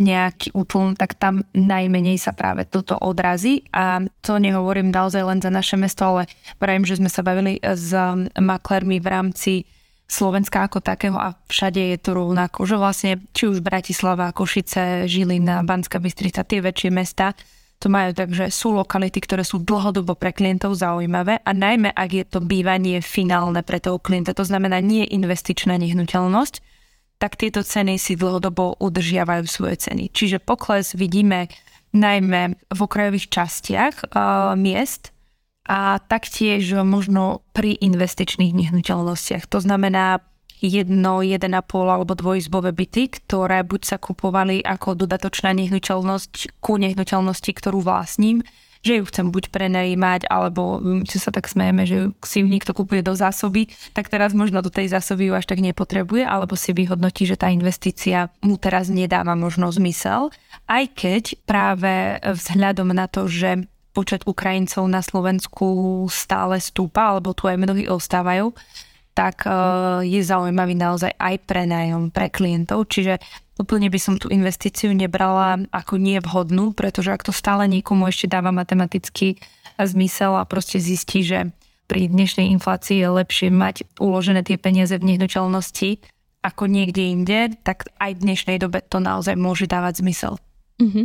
nejaký 0.00 0.56
útln, 0.56 0.96
tak 0.96 1.16
tam 1.16 1.44
najmenej 1.52 2.16
sa 2.16 2.32
práve 2.32 2.64
toto 2.64 2.96
odrazí. 2.96 3.68
A 3.72 4.00
to 4.24 4.40
nehovorím 4.40 4.88
naozaj 4.88 5.20
len 5.24 5.40
za 5.44 5.52
naše 5.52 5.76
mesto, 5.76 6.08
ale 6.08 6.28
pravím, 6.56 6.88
že 6.88 6.96
sme 6.96 7.12
sa 7.12 7.20
bavili 7.20 7.60
s 7.60 7.92
maklermi 8.36 8.96
v 8.96 9.08
rámci 9.08 9.52
Slovenska 10.10 10.66
ako 10.66 10.82
takého 10.82 11.14
a 11.14 11.38
všade 11.46 11.94
je 11.94 11.98
to 12.02 12.18
rovnako, 12.18 12.66
že 12.66 12.76
vlastne 12.80 13.12
či 13.30 13.46
už 13.46 13.62
Bratislava, 13.62 14.34
Košice, 14.34 15.06
Žilina, 15.06 15.62
Banská 15.62 16.02
Bystrica, 16.02 16.42
tie 16.42 16.58
väčšie 16.58 16.90
mesta, 16.90 17.38
to 17.80 17.88
majú 17.88 18.12
tak, 18.12 18.28
že 18.36 18.52
sú 18.52 18.76
lokality, 18.76 19.24
ktoré 19.24 19.40
sú 19.40 19.64
dlhodobo 19.64 20.12
pre 20.12 20.36
klientov 20.36 20.76
zaujímavé 20.76 21.40
a 21.40 21.50
najmä 21.56 21.88
ak 21.96 22.10
je 22.12 22.24
to 22.28 22.44
bývanie 22.44 23.00
finálne 23.00 23.64
pre 23.64 23.80
toho 23.80 23.96
klienta, 23.96 24.36
to 24.36 24.44
znamená 24.44 24.84
nie 24.84 25.08
investičná 25.08 25.80
nehnuteľnosť, 25.80 26.60
tak 27.16 27.40
tieto 27.40 27.64
ceny 27.64 27.96
si 27.96 28.20
dlhodobo 28.20 28.76
udržiavajú 28.80 29.44
svoje 29.48 29.88
ceny. 29.88 30.12
Čiže 30.12 30.44
pokles 30.44 30.92
vidíme 30.92 31.48
najmä 31.96 32.56
v 32.68 32.80
okrajových 32.80 33.32
častiach 33.32 34.12
uh, 34.12 34.56
miest 34.56 35.12
a 35.64 36.00
taktiež 36.04 36.84
možno 36.84 37.44
pri 37.56 37.76
investičných 37.80 38.56
nehnuteľnostiach. 38.56 39.48
To 39.52 39.58
znamená 39.60 40.20
jedno, 40.60 41.24
jeden 41.24 41.56
a 41.56 41.64
pol 41.64 41.88
alebo 41.88 42.12
dvojizbové 42.12 42.76
byty, 42.76 43.08
ktoré 43.20 43.64
buď 43.64 43.82
sa 43.84 43.96
kupovali 43.96 44.60
ako 44.60 44.94
dodatočná 44.94 45.56
nehnuteľnosť 45.56 46.60
ku 46.60 46.76
nehnuteľnosti, 46.76 47.50
ktorú 47.50 47.80
vlastním, 47.80 48.44
že 48.80 48.96
ju 48.96 49.04
chcem 49.04 49.28
buď 49.28 49.52
prenajímať, 49.52 50.24
alebo 50.32 50.80
čo 51.04 51.20
sa 51.20 51.28
tak 51.28 51.52
smejeme, 51.52 51.84
že 51.84 52.16
si 52.24 52.40
ju 52.40 52.48
niekto 52.48 52.72
kupuje 52.72 53.04
do 53.04 53.12
zásoby, 53.12 53.68
tak 53.92 54.08
teraz 54.08 54.32
možno 54.32 54.64
do 54.64 54.72
tej 54.72 54.88
zásoby 54.88 55.28
ju 55.28 55.36
až 55.36 55.44
tak 55.44 55.60
nepotrebuje, 55.60 56.24
alebo 56.24 56.56
si 56.56 56.72
vyhodnotí, 56.72 57.28
že 57.28 57.36
tá 57.36 57.52
investícia 57.52 58.32
mu 58.40 58.56
teraz 58.56 58.88
nedáva 58.88 59.36
možno 59.36 59.68
zmysel, 59.68 60.32
aj 60.64 60.84
keď 60.96 61.24
práve 61.44 62.16
vzhľadom 62.24 62.96
na 62.96 63.04
to, 63.04 63.28
že 63.28 63.68
počet 63.92 64.24
Ukrajincov 64.24 64.86
na 64.88 65.04
Slovensku 65.04 66.06
stále 66.08 66.56
stúpa, 66.62 67.12
alebo 67.12 67.36
tu 67.36 67.52
aj 67.52 67.60
mnohí 67.60 67.84
ostávajú, 67.84 68.54
tak 69.14 69.44
e, 69.44 69.52
je 70.06 70.20
zaujímavý 70.22 70.74
naozaj 70.78 71.12
aj 71.16 71.36
pre 71.44 71.66
nájom, 71.66 72.14
pre 72.14 72.30
klientov. 72.30 72.88
Čiže 72.88 73.18
úplne 73.60 73.92
by 73.92 73.98
som 74.00 74.14
tú 74.16 74.32
investíciu 74.32 74.94
nebrala 74.96 75.60
ako 75.74 76.00
nevhodnú, 76.00 76.72
pretože 76.72 77.12
ak 77.12 77.26
to 77.26 77.32
stále 77.34 77.68
niekomu 77.68 78.08
ešte 78.08 78.30
dáva 78.30 78.54
matematický 78.54 79.36
zmysel 79.76 80.36
a 80.36 80.48
proste 80.48 80.80
zistí, 80.80 81.24
že 81.24 81.52
pri 81.90 82.06
dnešnej 82.06 82.48
inflácii 82.54 83.02
je 83.02 83.08
lepšie 83.10 83.48
mať 83.50 83.82
uložené 83.98 84.46
tie 84.46 84.54
peniaze 84.54 84.94
v 84.94 85.14
nehnuteľnosti 85.14 85.98
ako 86.40 86.70
niekde 86.70 87.02
inde, 87.04 87.38
tak 87.60 87.90
aj 88.00 88.16
v 88.16 88.22
dnešnej 88.24 88.56
dobe 88.56 88.80
to 88.80 88.96
naozaj 88.96 89.36
môže 89.36 89.68
dávať 89.68 90.00
zmysel. 90.00 90.40
Uh-huh. 90.80 91.04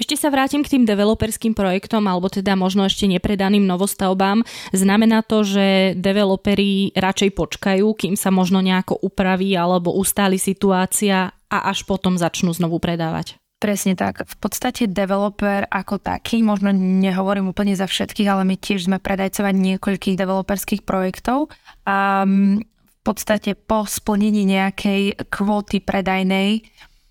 Ešte 0.00 0.16
sa 0.16 0.32
vrátim 0.32 0.64
k 0.64 0.76
tým 0.76 0.84
developerským 0.88 1.52
projektom, 1.52 2.06
alebo 2.08 2.32
teda 2.32 2.56
možno 2.56 2.88
ešte 2.88 3.04
nepredaným 3.06 3.64
novostavbám. 3.68 4.42
Znamená 4.72 5.20
to, 5.22 5.44
že 5.44 5.94
developeri 5.96 6.92
radšej 6.96 7.30
počkajú, 7.36 7.86
kým 7.94 8.14
sa 8.16 8.32
možno 8.32 8.64
nejako 8.64 8.98
upraví 9.00 9.52
alebo 9.54 9.92
ustáli 9.92 10.40
situácia 10.40 11.32
a 11.50 11.58
až 11.68 11.84
potom 11.84 12.16
začnú 12.16 12.54
znovu 12.54 12.78
predávať. 12.78 13.36
Presne 13.60 13.92
tak. 13.92 14.24
V 14.24 14.36
podstate 14.40 14.88
developer 14.88 15.68
ako 15.68 16.00
taký, 16.00 16.40
možno 16.40 16.72
nehovorím 16.72 17.52
úplne 17.52 17.76
za 17.76 17.84
všetkých, 17.84 18.28
ale 18.32 18.48
my 18.48 18.56
tiež 18.56 18.88
sme 18.88 18.96
predajcovať 18.96 19.52
niekoľkých 19.52 20.16
developerských 20.16 20.82
projektov 20.88 21.52
a 21.84 22.24
v 22.24 23.00
podstate 23.04 23.52
po 23.60 23.84
splnení 23.84 24.48
nejakej 24.48 25.28
kvóty 25.28 25.84
predajnej 25.84 26.64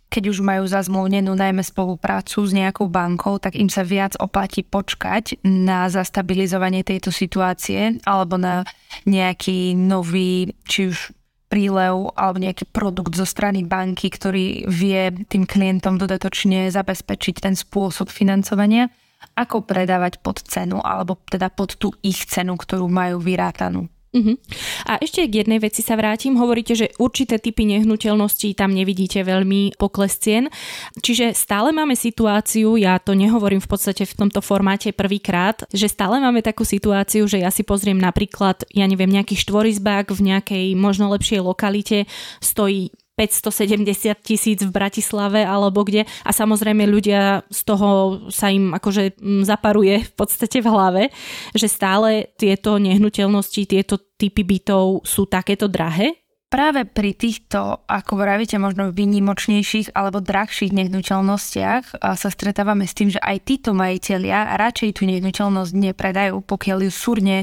keď 0.09 0.23
už 0.33 0.41
majú 0.41 0.65
zazmluvnenú 0.65 1.37
najmä 1.37 1.61
spoluprácu 1.61 2.41
s 2.41 2.51
nejakou 2.51 2.89
bankou, 2.89 3.37
tak 3.37 3.53
im 3.53 3.69
sa 3.69 3.85
viac 3.85 4.17
oplatí 4.17 4.65
počkať 4.65 5.37
na 5.45 5.85
zastabilizovanie 5.85 6.81
tejto 6.81 7.13
situácie 7.13 8.01
alebo 8.09 8.41
na 8.41 8.65
nejaký 9.05 9.77
nový, 9.77 10.57
či 10.65 10.89
už 10.89 11.13
prílev 11.49 12.13
alebo 12.17 12.41
nejaký 12.41 12.69
produkt 12.69 13.13
zo 13.13 13.25
strany 13.25 13.65
banky, 13.65 14.09
ktorý 14.09 14.69
vie 14.69 15.13
tým 15.29 15.45
klientom 15.45 15.97
dodatočne 15.97 16.69
zabezpečiť 16.69 17.35
ten 17.41 17.53
spôsob 17.57 18.09
financovania, 18.09 18.89
ako 19.37 19.65
predávať 19.65 20.21
pod 20.25 20.41
cenu 20.45 20.81
alebo 20.81 21.21
teda 21.29 21.53
pod 21.53 21.77
tú 21.77 21.93
ich 22.01 22.25
cenu, 22.25 22.57
ktorú 22.57 22.89
majú 22.89 23.21
vyrátanú. 23.21 23.89
Uh-huh. 24.09 24.41
A 24.89 24.97
ešte 24.97 25.21
k 25.29 25.45
jednej 25.45 25.61
veci 25.61 25.85
sa 25.85 25.93
vrátim. 25.93 26.33
Hovoríte, 26.33 26.73
že 26.73 26.89
určité 26.97 27.37
typy 27.37 27.69
nehnuteľností 27.69 28.57
tam 28.57 28.73
nevidíte 28.73 29.21
veľmi 29.21 29.77
pokles 29.77 30.17
cien. 30.17 30.49
Čiže 30.97 31.37
stále 31.37 31.69
máme 31.69 31.93
situáciu, 31.93 32.73
ja 32.73 32.97
to 32.97 33.13
nehovorím 33.13 33.61
v 33.61 33.69
podstate 33.69 34.09
v 34.09 34.17
tomto 34.17 34.41
formáte 34.41 34.97
prvýkrát, 34.97 35.61
že 35.69 35.85
stále 35.85 36.17
máme 36.17 36.41
takú 36.41 36.65
situáciu, 36.65 37.29
že 37.29 37.45
ja 37.45 37.53
si 37.53 37.61
pozriem 37.61 38.01
napríklad, 38.01 38.65
ja 38.73 38.89
neviem, 38.89 39.13
nejaký 39.13 39.37
štvorizbák 39.37 40.09
v 40.09 40.21
nejakej 40.25 40.65
možno 40.73 41.13
lepšej 41.13 41.45
lokalite 41.45 42.09
stojí 42.41 42.89
570 43.19 44.15
tisíc 44.23 44.63
v 44.63 44.71
Bratislave 44.71 45.43
alebo 45.43 45.83
kde 45.83 46.07
a 46.23 46.31
samozrejme 46.31 46.87
ľudia 46.87 47.43
z 47.51 47.61
toho 47.67 47.87
sa 48.31 48.47
im 48.47 48.71
akože 48.71 49.19
mm, 49.19 49.43
zaparuje 49.43 50.07
v 50.07 50.11
podstate 50.15 50.63
v 50.63 50.71
hlave, 50.71 51.03
že 51.51 51.67
stále 51.67 52.31
tieto 52.39 52.79
nehnuteľnosti, 52.79 53.67
tieto 53.67 53.99
typy 54.15 54.47
bytov 54.47 55.03
sú 55.03 55.27
takéto 55.27 55.67
drahé? 55.67 56.15
Práve 56.49 56.81
pri 56.81 57.13
týchto, 57.13 57.85
ako 57.85 58.25
vravíte, 58.25 58.57
možno 58.57 58.89
výnimočnejších 58.89 59.93
alebo 59.93 60.17
drahších 60.17 60.73
nehnuteľnostiach 60.73 62.01
sa 62.01 62.29
stretávame 62.33 62.89
s 62.89 62.97
tým, 62.97 63.13
že 63.13 63.21
aj 63.21 63.37
títo 63.45 63.77
majiteľia 63.77 64.57
radšej 64.57 64.97
tú 64.97 65.05
nehnuteľnosť 65.05 65.71
nepredajú, 65.77 66.41
pokiaľ 66.41 66.89
ju 66.89 66.91
súrne 66.95 67.37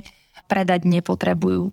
predať 0.50 0.90
nepotrebujú. 0.90 1.70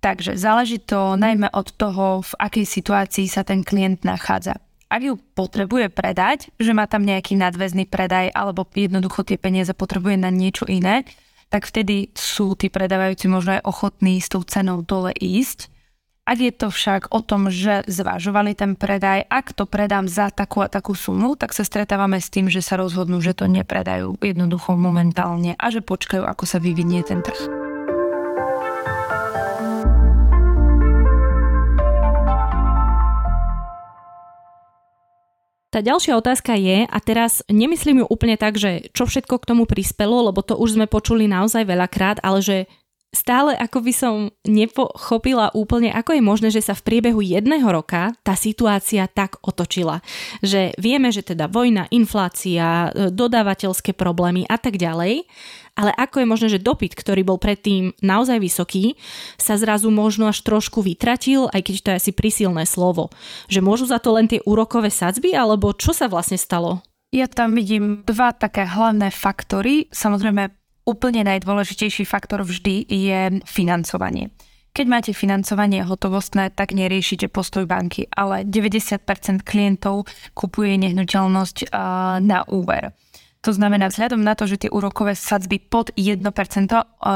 Takže 0.00 0.40
záleží 0.40 0.80
to 0.80 1.20
najmä 1.20 1.52
od 1.52 1.76
toho, 1.76 2.24
v 2.24 2.32
akej 2.40 2.64
situácii 2.64 3.28
sa 3.28 3.44
ten 3.44 3.60
klient 3.60 4.00
nachádza. 4.00 4.56
Ak 4.90 5.06
ju 5.06 5.20
potrebuje 5.38 5.92
predať, 5.92 6.50
že 6.58 6.74
má 6.74 6.88
tam 6.90 7.06
nejaký 7.06 7.38
nadväzný 7.38 7.86
predaj 7.86 8.32
alebo 8.34 8.66
jednoducho 8.74 9.22
tie 9.22 9.38
peniaze 9.38 9.70
potrebuje 9.70 10.18
na 10.18 10.34
niečo 10.34 10.66
iné, 10.66 11.06
tak 11.46 11.68
vtedy 11.68 12.10
sú 12.16 12.58
tí 12.58 12.72
predávajúci 12.72 13.30
možno 13.30 13.60
aj 13.60 13.66
ochotní 13.68 14.18
s 14.18 14.32
tou 14.32 14.42
cenou 14.42 14.82
dole 14.82 15.14
ísť. 15.14 15.70
Ak 16.26 16.38
je 16.38 16.52
to 16.54 16.70
však 16.70 17.10
o 17.10 17.20
tom, 17.26 17.50
že 17.50 17.82
zvažovali 17.90 18.54
ten 18.54 18.78
predaj, 18.78 19.26
ak 19.26 19.50
to 19.54 19.66
predám 19.66 20.06
za 20.06 20.30
takú 20.30 20.62
a 20.62 20.70
takú 20.70 20.94
sumu, 20.94 21.34
tak 21.34 21.50
sa 21.50 21.66
stretávame 21.66 22.22
s 22.22 22.30
tým, 22.30 22.46
že 22.46 22.62
sa 22.62 22.78
rozhodnú, 22.78 23.18
že 23.18 23.34
to 23.34 23.50
nepredajú 23.50 24.14
jednoducho 24.22 24.78
momentálne 24.78 25.58
a 25.58 25.66
že 25.74 25.82
počkajú, 25.82 26.22
ako 26.22 26.44
sa 26.46 26.62
vyvinie 26.62 27.02
ten 27.02 27.18
trh. 27.18 27.59
Tá 35.70 35.78
ďalšia 35.86 36.18
otázka 36.18 36.58
je, 36.58 36.82
a 36.82 36.98
teraz 36.98 37.46
nemyslím 37.46 38.02
ju 38.02 38.06
úplne 38.10 38.34
tak, 38.34 38.58
že 38.58 38.90
čo 38.90 39.06
všetko 39.06 39.38
k 39.38 39.48
tomu 39.54 39.70
prispelo, 39.70 40.26
lebo 40.26 40.42
to 40.42 40.58
už 40.58 40.74
sme 40.74 40.90
počuli 40.90 41.30
naozaj 41.30 41.62
veľakrát, 41.62 42.18
ale 42.26 42.42
že 42.42 42.56
stále 43.10 43.58
ako 43.58 43.78
by 43.82 43.92
som 43.92 44.14
nepochopila 44.46 45.50
úplne, 45.52 45.90
ako 45.90 46.14
je 46.14 46.22
možné, 46.22 46.48
že 46.54 46.62
sa 46.62 46.78
v 46.78 46.86
priebehu 46.86 47.18
jedného 47.20 47.66
roka 47.66 48.14
tá 48.22 48.38
situácia 48.38 49.10
tak 49.10 49.38
otočila. 49.42 50.02
Že 50.46 50.78
vieme, 50.78 51.10
že 51.10 51.26
teda 51.26 51.50
vojna, 51.50 51.90
inflácia, 51.90 52.94
dodávateľské 52.94 53.92
problémy 53.92 54.46
a 54.46 54.56
tak 54.56 54.78
ďalej 54.78 55.26
ale 55.78 55.96
ako 55.96 56.20
je 56.20 56.28
možné, 56.28 56.48
že 56.52 56.60
dopyt, 56.60 56.92
ktorý 56.92 57.24
bol 57.24 57.40
predtým 57.40 57.96
naozaj 58.04 58.36
vysoký, 58.36 59.00
sa 59.40 59.56
zrazu 59.56 59.88
možno 59.88 60.28
až 60.28 60.44
trošku 60.44 60.84
vytratil, 60.84 61.48
aj 61.56 61.62
keď 61.64 61.74
to 61.80 61.88
je 61.94 61.98
asi 62.04 62.12
prísilné 62.12 62.68
slovo. 62.68 63.08
Že 63.48 63.64
môžu 63.64 63.84
za 63.88 63.96
to 63.96 64.12
len 64.12 64.28
tie 64.28 64.44
úrokové 64.44 64.92
sadzby, 64.92 65.32
alebo 65.32 65.72
čo 65.72 65.96
sa 65.96 66.10
vlastne 66.10 66.36
stalo? 66.36 66.84
Ja 67.10 67.26
tam 67.26 67.58
vidím 67.58 68.06
dva 68.06 68.30
také 68.30 68.68
hlavné 68.68 69.10
faktory. 69.10 69.90
Samozrejme, 69.90 70.59
úplne 70.90 71.22
najdôležitejší 71.22 72.02
faktor 72.02 72.42
vždy 72.42 72.90
je 72.90 73.38
financovanie. 73.46 74.34
Keď 74.74 74.86
máte 74.86 75.12
financovanie 75.14 75.86
hotovostné, 75.86 76.50
tak 76.50 76.74
neriešite 76.74 77.30
postoj 77.30 77.66
banky, 77.66 78.10
ale 78.10 78.42
90% 78.42 79.46
klientov 79.46 80.10
kupuje 80.34 80.78
nehnuteľnosť 80.78 81.70
na 82.22 82.42
úver. 82.50 82.90
To 83.40 83.56
znamená, 83.56 83.88
vzhľadom 83.88 84.20
na 84.20 84.36
to, 84.36 84.44
že 84.44 84.66
tie 84.66 84.70
úrokové 84.70 85.16
sadzby 85.16 85.58
pod 85.58 85.90
1% 85.96 86.22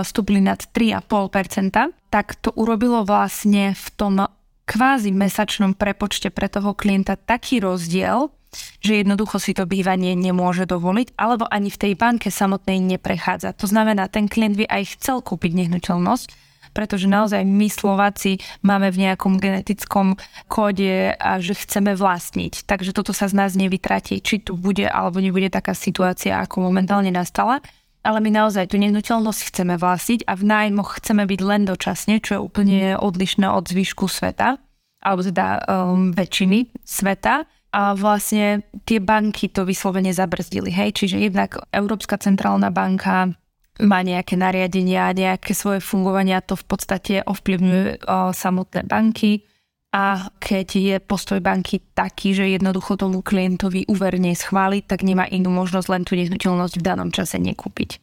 stúpli 0.03 0.41
nad 0.41 0.57
3,5%, 0.73 1.95
tak 2.09 2.35
to 2.41 2.49
urobilo 2.57 3.05
vlastne 3.05 3.77
v 3.77 3.87
tom 3.95 4.25
kvázi 4.65 5.13
mesačnom 5.13 5.77
prepočte 5.77 6.33
pre 6.33 6.49
toho 6.49 6.73
klienta 6.73 7.21
taký 7.21 7.61
rozdiel, 7.61 8.33
že 8.81 9.03
jednoducho 9.03 9.37
si 9.43 9.53
to 9.53 9.69
bývanie 9.69 10.15
nemôže 10.15 10.65
dovoliť, 10.65 11.19
alebo 11.19 11.45
ani 11.51 11.69
v 11.69 11.81
tej 11.81 11.93
banke 11.99 12.29
samotnej 12.33 12.81
neprechádza. 12.81 13.53
To 13.59 13.67
znamená, 13.67 14.09
ten 14.09 14.31
klient 14.31 14.59
by 14.59 14.67
aj 14.71 14.99
chcel 14.99 15.21
kúpiť 15.21 15.53
nehnuteľnosť, 15.55 16.45
pretože 16.75 17.07
naozaj 17.07 17.47
my 17.47 17.71
Slováci 17.71 18.43
máme 18.67 18.91
v 18.91 19.07
nejakom 19.07 19.39
genetickom 19.39 20.19
kóde 20.51 21.15
a 21.15 21.39
že 21.39 21.55
chceme 21.55 21.95
vlastniť. 21.95 22.67
Takže 22.67 22.91
toto 22.91 23.15
sa 23.15 23.31
z 23.31 23.39
nás 23.39 23.55
nevytratí, 23.55 24.19
či 24.19 24.43
tu 24.43 24.59
bude 24.59 24.85
alebo 24.91 25.23
nebude 25.23 25.47
taká 25.49 25.73
situácia, 25.73 26.43
ako 26.43 26.67
momentálne 26.67 27.15
nastala. 27.15 27.63
Ale 28.05 28.21
my 28.21 28.29
naozaj 28.37 28.69
tú 28.69 28.77
nehnuteľnosť 28.77 29.41
chceme 29.49 29.81
vlastniť 29.81 30.29
a 30.29 30.37
v 30.37 30.45
nájmoch 30.45 31.01
chceme 31.01 31.25
byť 31.25 31.41
len 31.41 31.63
dočasne, 31.65 32.21
čo 32.21 32.37
je 32.37 32.41
úplne 32.43 33.01
odlišné 33.01 33.49
od 33.49 33.65
zvyšku 33.65 34.13
sveta, 34.13 34.61
alebo 35.01 35.25
teda 35.25 35.65
um, 35.65 36.13
väčšiny 36.13 36.85
sveta. 36.85 37.49
A 37.75 37.99
vlastne 37.99 38.63
tie 38.87 39.03
banky 39.03 39.51
to 39.51 39.67
vyslovene 39.67 40.15
zabrzdili. 40.15 40.71
Hej? 40.71 40.95
Čiže 40.95 41.27
jednak 41.27 41.59
Európska 41.75 42.15
centrálna 42.23 42.71
banka 42.71 43.35
má 43.83 43.99
nejaké 44.07 44.39
nariadenia, 44.39 45.11
nejaké 45.11 45.51
svoje 45.51 45.83
fungovania, 45.83 46.39
to 46.39 46.55
v 46.55 46.65
podstate 46.71 47.15
ovplyvňuje 47.27 48.07
o, 48.07 48.31
samotné 48.31 48.87
banky 48.87 49.43
a 49.91 50.31
keď 50.39 50.69
je 50.75 50.97
postoj 51.03 51.43
banky 51.43 51.83
taký, 51.99 52.39
že 52.39 52.55
jednoducho 52.55 52.95
tomu 52.95 53.27
klientovi 53.27 53.91
úver 53.91 54.23
neschváli, 54.23 54.87
tak 54.87 55.03
nemá 55.03 55.27
inú 55.27 55.51
možnosť 55.51 55.89
len 55.91 56.03
tú 56.07 56.15
nehnuteľnosť 56.15 56.75
v 56.79 56.87
danom 56.87 57.11
čase 57.11 57.43
nekúpiť. 57.43 57.99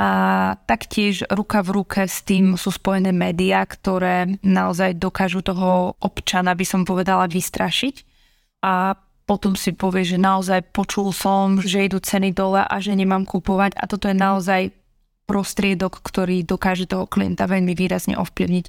A 0.00 0.08
taktiež 0.64 1.28
ruka 1.28 1.60
v 1.60 1.82
ruke 1.82 2.08
s 2.08 2.24
tým 2.24 2.56
sú 2.56 2.72
spojené 2.72 3.12
médiá, 3.12 3.68
ktoré 3.68 4.40
naozaj 4.40 4.96
dokážu 4.96 5.44
toho 5.44 5.98
občana, 6.00 6.56
by 6.56 6.64
som 6.64 6.88
povedala, 6.88 7.28
vystrašiť. 7.28 8.07
A 8.64 8.98
potom 9.28 9.54
si 9.54 9.76
povie, 9.76 10.08
že 10.08 10.16
naozaj 10.16 10.72
počul 10.72 11.12
som, 11.12 11.60
že 11.60 11.84
idú 11.84 12.00
ceny 12.00 12.32
dole 12.32 12.64
a 12.64 12.76
že 12.80 12.96
nemám 12.96 13.28
kupovať. 13.28 13.76
A 13.76 13.84
toto 13.84 14.08
je 14.08 14.16
naozaj 14.16 14.72
prostriedok, 15.28 16.00
ktorý 16.00 16.42
dokáže 16.42 16.88
toho 16.88 17.04
klienta 17.04 17.44
veľmi 17.44 17.76
výrazne 17.76 18.16
ovplyvniť. 18.16 18.66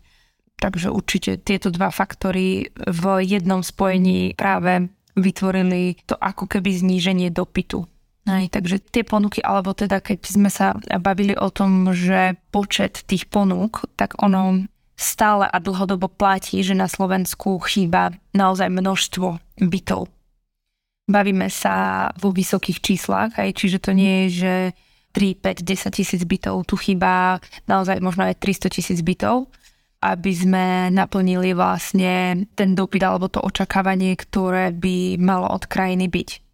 Takže 0.59 0.91
určite 0.91 1.39
tieto 1.39 1.71
dva 1.71 1.87
faktory 1.87 2.75
v 2.75 3.03
jednom 3.23 3.63
spojení 3.63 4.35
práve 4.35 4.91
vytvorili 5.15 5.95
to 6.03 6.19
ako 6.19 6.51
keby 6.51 6.75
zníženie 6.75 7.31
dopytu 7.31 7.87
Hej, 8.29 8.53
takže 8.53 8.77
tie 8.77 9.01
ponuky, 9.01 9.41
alebo 9.41 9.73
teda 9.73 10.03
keď 10.05 10.19
sme 10.21 10.53
sa 10.53 10.77
bavili 11.01 11.33
o 11.33 11.49
tom, 11.49 11.89
že 11.97 12.37
počet 12.53 13.01
tých 13.09 13.25
ponúk, 13.25 13.89
tak 13.97 14.21
ono 14.21 14.69
stále 14.99 15.47
a 15.47 15.57
dlhodobo 15.63 16.11
platí, 16.11 16.59
že 16.59 16.75
na 16.75 16.91
Slovensku 16.91 17.55
chýba 17.63 18.11
naozaj 18.35 18.67
množstvo 18.67 19.39
bytov. 19.63 20.11
Bavíme 21.07 21.47
sa 21.47 22.11
vo 22.19 22.35
vysokých 22.35 22.83
číslach, 22.83 23.31
aj, 23.39 23.55
čiže 23.55 23.79
to 23.79 23.95
nie 23.95 24.27
je, 24.27 24.43
že 24.43 24.53
3, 25.15 25.41
5, 25.41 25.65
10 25.65 25.89
tisíc 25.95 26.21
bytov, 26.27 26.67
tu 26.69 26.75
chýba 26.77 27.41
naozaj 27.65 27.97
možno 28.03 28.29
aj 28.29 28.37
300 28.37 28.69
tisíc 28.69 28.99
bytov, 29.01 29.49
aby 30.03 30.31
sme 30.35 30.93
naplnili 30.93 31.57
vlastne 31.57 32.45
ten 32.53 32.77
dopyt 32.77 33.01
alebo 33.01 33.31
to 33.31 33.41
očakávanie, 33.41 34.13
ktoré 34.13 34.69
by 34.75 35.17
malo 35.17 35.49
od 35.49 35.65
krajiny 35.65 36.11
byť. 36.11 36.48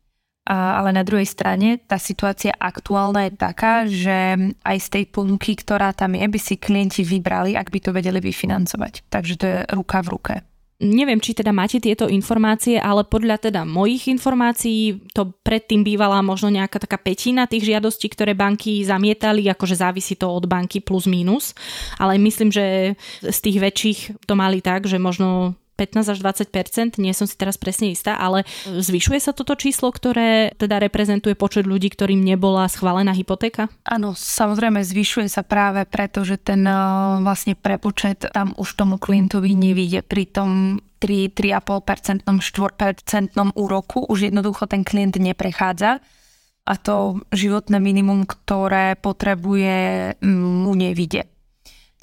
Ale 0.46 0.94
na 0.94 1.02
druhej 1.02 1.26
strane 1.26 1.82
tá 1.82 1.98
situácia 1.98 2.54
aktuálna 2.54 3.26
je 3.26 3.34
taká, 3.34 3.90
že 3.90 4.38
aj 4.62 4.78
z 4.78 4.88
tej 4.94 5.04
ponuky, 5.10 5.58
ktorá 5.58 5.90
tam 5.90 6.14
je, 6.14 6.22
by 6.22 6.40
si 6.40 6.62
klienti 6.62 7.02
vybrali, 7.02 7.58
ak 7.58 7.74
by 7.74 7.80
to 7.82 7.90
vedeli 7.90 8.22
vyfinancovať. 8.22 9.10
Takže 9.10 9.34
to 9.42 9.46
je 9.50 9.58
ruka 9.74 10.06
v 10.06 10.12
ruke. 10.14 10.34
Neviem, 10.76 11.24
či 11.24 11.32
teda 11.32 11.56
máte 11.56 11.80
tieto 11.80 12.12
informácie, 12.12 12.76
ale 12.76 13.08
podľa 13.08 13.48
teda 13.48 13.64
mojich 13.64 14.12
informácií 14.12 15.08
to 15.16 15.32
predtým 15.40 15.88
bývala 15.88 16.20
možno 16.20 16.52
nejaká 16.52 16.84
taká 16.84 17.00
petina 17.00 17.48
tých 17.48 17.72
žiadostí, 17.72 18.12
ktoré 18.12 18.36
banky 18.36 18.84
zamietali, 18.84 19.48
akože 19.48 19.80
závisí 19.80 20.20
to 20.20 20.28
od 20.28 20.52
banky 20.52 20.84
plus 20.84 21.08
minus, 21.08 21.56
ale 21.96 22.20
myslím, 22.20 22.52
že 22.52 23.00
z 23.24 23.38
tých 23.40 23.58
väčších 23.64 24.00
to 24.28 24.36
mali 24.36 24.60
tak, 24.60 24.84
že 24.84 25.00
možno 25.00 25.56
15 25.76 26.16
až 26.16 26.18
20 26.24 27.00
nie 27.04 27.12
som 27.12 27.28
si 27.28 27.36
teraz 27.36 27.60
presne 27.60 27.92
istá, 27.92 28.16
ale 28.16 28.48
zvyšuje 28.66 29.20
sa 29.20 29.32
toto 29.36 29.54
číslo, 29.60 29.92
ktoré 29.92 30.56
teda 30.56 30.80
reprezentuje 30.80 31.36
počet 31.36 31.68
ľudí, 31.68 31.92
ktorým 31.92 32.24
nebola 32.24 32.66
schválená 32.72 33.12
hypotéka? 33.12 33.68
Áno, 33.84 34.16
samozrejme 34.16 34.82
zvyšuje 34.82 35.28
sa 35.28 35.44
práve 35.44 35.84
preto, 35.84 36.24
že 36.24 36.40
ten 36.40 36.64
eh, 36.64 36.76
vlastne 37.22 37.54
prepočet 37.54 38.28
tam 38.32 38.56
už 38.56 38.80
tomu 38.80 38.96
klientovi 38.96 39.52
nevíde 39.54 40.02
pri 40.02 40.24
tom 40.32 40.80
3-3,5%, 41.04 42.24
4% 42.26 43.36
úroku 43.54 44.02
už 44.08 44.32
jednoducho 44.32 44.66
ten 44.66 44.82
klient 44.82 45.20
neprechádza 45.20 46.00
a 46.66 46.74
to 46.82 47.22
životné 47.30 47.78
minimum, 47.78 48.26
ktoré 48.26 48.98
potrebuje, 48.98 50.18
mu 50.26 50.74
nevidie. 50.74 51.30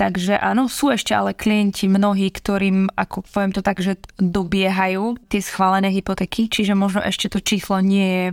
Takže 0.03 0.35
áno, 0.35 0.67
sú 0.67 0.91
ešte 0.91 1.15
ale 1.15 1.31
klienti 1.31 1.87
mnohí, 1.87 2.35
ktorým, 2.35 2.91
ako 2.99 3.23
poviem 3.23 3.55
to 3.55 3.63
tak, 3.63 3.79
že 3.79 4.03
dobiehajú 4.19 5.15
tie 5.31 5.39
schválené 5.39 5.95
hypotéky, 5.95 6.51
čiže 6.51 6.75
možno 6.75 7.07
ešte 7.07 7.31
to 7.31 7.39
číslo 7.39 7.79
nie 7.79 8.09
je 8.11 8.27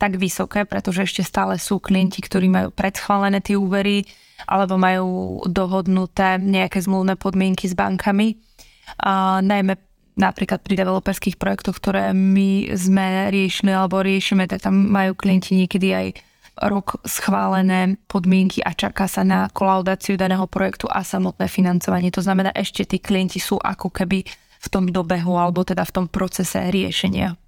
tak 0.00 0.16
vysoké, 0.16 0.64
pretože 0.64 1.04
ešte 1.04 1.20
stále 1.20 1.60
sú 1.60 1.76
klienti, 1.76 2.24
ktorí 2.24 2.48
majú 2.48 2.72
predschválené 2.72 3.44
tie 3.44 3.52
úvery 3.52 4.08
alebo 4.48 4.80
majú 4.80 5.44
dohodnuté 5.44 6.40
nejaké 6.40 6.80
zmluvné 6.80 7.20
podmienky 7.20 7.68
s 7.68 7.76
bankami. 7.76 8.40
A 9.04 9.44
najmä 9.44 9.76
napríklad 10.16 10.64
pri 10.64 10.80
developerských 10.80 11.36
projektoch, 11.36 11.76
ktoré 11.76 12.16
my 12.16 12.72
sme 12.80 13.28
riešili 13.28 13.76
alebo 13.76 14.00
riešime, 14.00 14.48
tak 14.48 14.64
tam 14.64 14.88
majú 14.88 15.12
klienti 15.12 15.52
niekedy 15.52 15.92
aj 15.92 16.06
rok 16.60 17.00
schválené 17.08 17.96
podmienky 18.04 18.60
a 18.60 18.76
čaká 18.76 19.08
sa 19.08 19.24
na 19.24 19.48
kolaudáciu 19.48 20.20
daného 20.20 20.44
projektu 20.44 20.86
a 20.92 21.00
samotné 21.00 21.48
financovanie. 21.48 22.12
To 22.12 22.20
znamená, 22.20 22.52
ešte 22.52 22.84
tí 22.84 22.98
klienti 23.00 23.40
sú 23.40 23.56
ako 23.56 23.88
keby 23.88 24.24
v 24.60 24.66
tom 24.68 24.92
dobehu 24.92 25.40
alebo 25.40 25.64
teda 25.64 25.88
v 25.88 25.94
tom 25.96 26.06
procese 26.06 26.68
riešenia. 26.68 27.40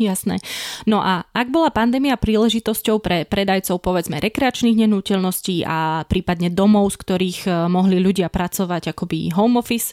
Jasné. 0.00 0.40
No 0.88 1.04
a 1.04 1.28
ak 1.36 1.52
bola 1.52 1.68
pandémia 1.68 2.16
príležitosťou 2.16 3.04
pre 3.04 3.28
predajcov 3.28 3.84
povedzme 3.84 4.16
rekreačných 4.16 4.88
nenúteľností 4.88 5.68
a 5.68 6.08
prípadne 6.08 6.48
domov, 6.48 6.96
z 6.96 7.04
ktorých 7.04 7.40
eh, 7.44 7.52
mohli 7.68 8.00
ľudia 8.00 8.32
pracovať 8.32 8.96
akoby 8.96 9.36
home 9.36 9.60
office, 9.60 9.92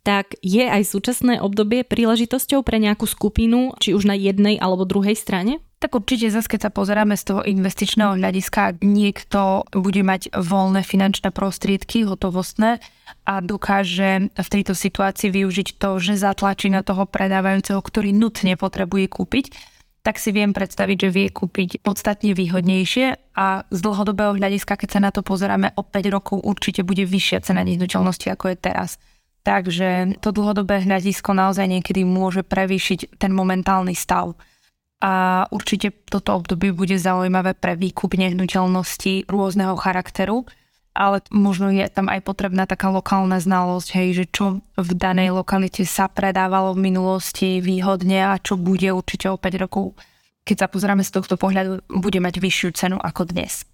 tak 0.00 0.40
je 0.40 0.64
aj 0.64 0.88
súčasné 0.88 1.44
obdobie 1.44 1.84
príležitosťou 1.84 2.64
pre 2.64 2.80
nejakú 2.80 3.04
skupinu, 3.04 3.76
či 3.76 3.92
už 3.92 4.08
na 4.08 4.16
jednej 4.16 4.56
alebo 4.56 4.88
druhej 4.88 5.20
strane? 5.20 5.60
Tak 5.82 5.98
určite 5.98 6.30
zase, 6.30 6.46
keď 6.46 6.60
sa 6.62 6.70
pozeráme 6.70 7.18
z 7.18 7.34
toho 7.34 7.42
investičného 7.42 8.14
hľadiska, 8.14 8.78
niekto 8.86 9.66
bude 9.74 10.06
mať 10.06 10.30
voľné 10.30 10.86
finančné 10.86 11.34
prostriedky, 11.34 12.06
hotovostné 12.06 12.78
a 13.26 13.42
dokáže 13.42 14.30
v 14.30 14.48
tejto 14.48 14.78
situácii 14.78 15.34
využiť 15.34 15.82
to, 15.82 15.98
že 15.98 16.22
zatlačí 16.22 16.70
na 16.70 16.86
toho 16.86 17.02
predávajúceho, 17.02 17.82
ktorý 17.82 18.14
nutne 18.14 18.54
potrebuje 18.54 19.10
kúpiť, 19.10 19.44
tak 20.06 20.22
si 20.22 20.30
viem 20.30 20.54
predstaviť, 20.54 20.96
že 21.02 21.10
vie 21.10 21.26
kúpiť 21.34 21.82
podstatne 21.82 22.30
výhodnejšie 22.30 23.34
a 23.34 23.66
z 23.66 23.78
dlhodobého 23.82 24.38
hľadiska, 24.38 24.78
keď 24.78 24.88
sa 24.90 25.00
na 25.02 25.10
to 25.10 25.26
pozeráme 25.26 25.74
o 25.74 25.82
5 25.82 26.14
rokov, 26.14 26.46
určite 26.46 26.86
bude 26.86 27.02
vyššia 27.02 27.42
cena 27.42 27.66
nehnuteľnosti, 27.66 28.30
ako 28.30 28.54
je 28.54 28.56
teraz. 28.58 29.02
Takže 29.42 30.22
to 30.22 30.30
dlhodobé 30.30 30.86
hľadisko 30.86 31.34
naozaj 31.34 31.66
niekedy 31.66 32.06
môže 32.06 32.46
prevýšiť 32.46 33.18
ten 33.18 33.34
momentálny 33.34 33.98
stav 33.98 34.38
a 35.02 35.44
určite 35.50 35.90
toto 36.06 36.38
obdobie 36.38 36.70
bude 36.70 36.94
zaujímavé 36.94 37.58
pre 37.58 37.74
výkup 37.74 38.14
nehnuteľnosti 38.14 39.26
rôzneho 39.26 39.74
charakteru, 39.74 40.46
ale 40.94 41.26
možno 41.34 41.74
je 41.74 41.82
tam 41.90 42.06
aj 42.06 42.22
potrebná 42.22 42.70
taká 42.70 42.86
lokálna 42.94 43.42
znalosť, 43.42 43.88
hej, 43.98 44.08
že 44.22 44.24
čo 44.30 44.44
v 44.78 44.90
danej 44.94 45.34
lokalite 45.34 45.82
sa 45.82 46.06
predávalo 46.06 46.78
v 46.78 46.86
minulosti 46.86 47.58
výhodne 47.58 48.30
a 48.30 48.38
čo 48.38 48.54
bude 48.54 48.94
určite 48.94 49.26
o 49.26 49.34
5 49.34 49.64
rokov, 49.66 49.98
keď 50.46 50.56
sa 50.62 50.70
pozrieme 50.70 51.02
z 51.02 51.10
tohto 51.10 51.34
pohľadu, 51.34 51.82
bude 51.90 52.22
mať 52.22 52.38
vyššiu 52.38 52.70
cenu 52.70 52.98
ako 53.02 53.26
dnes. 53.26 53.66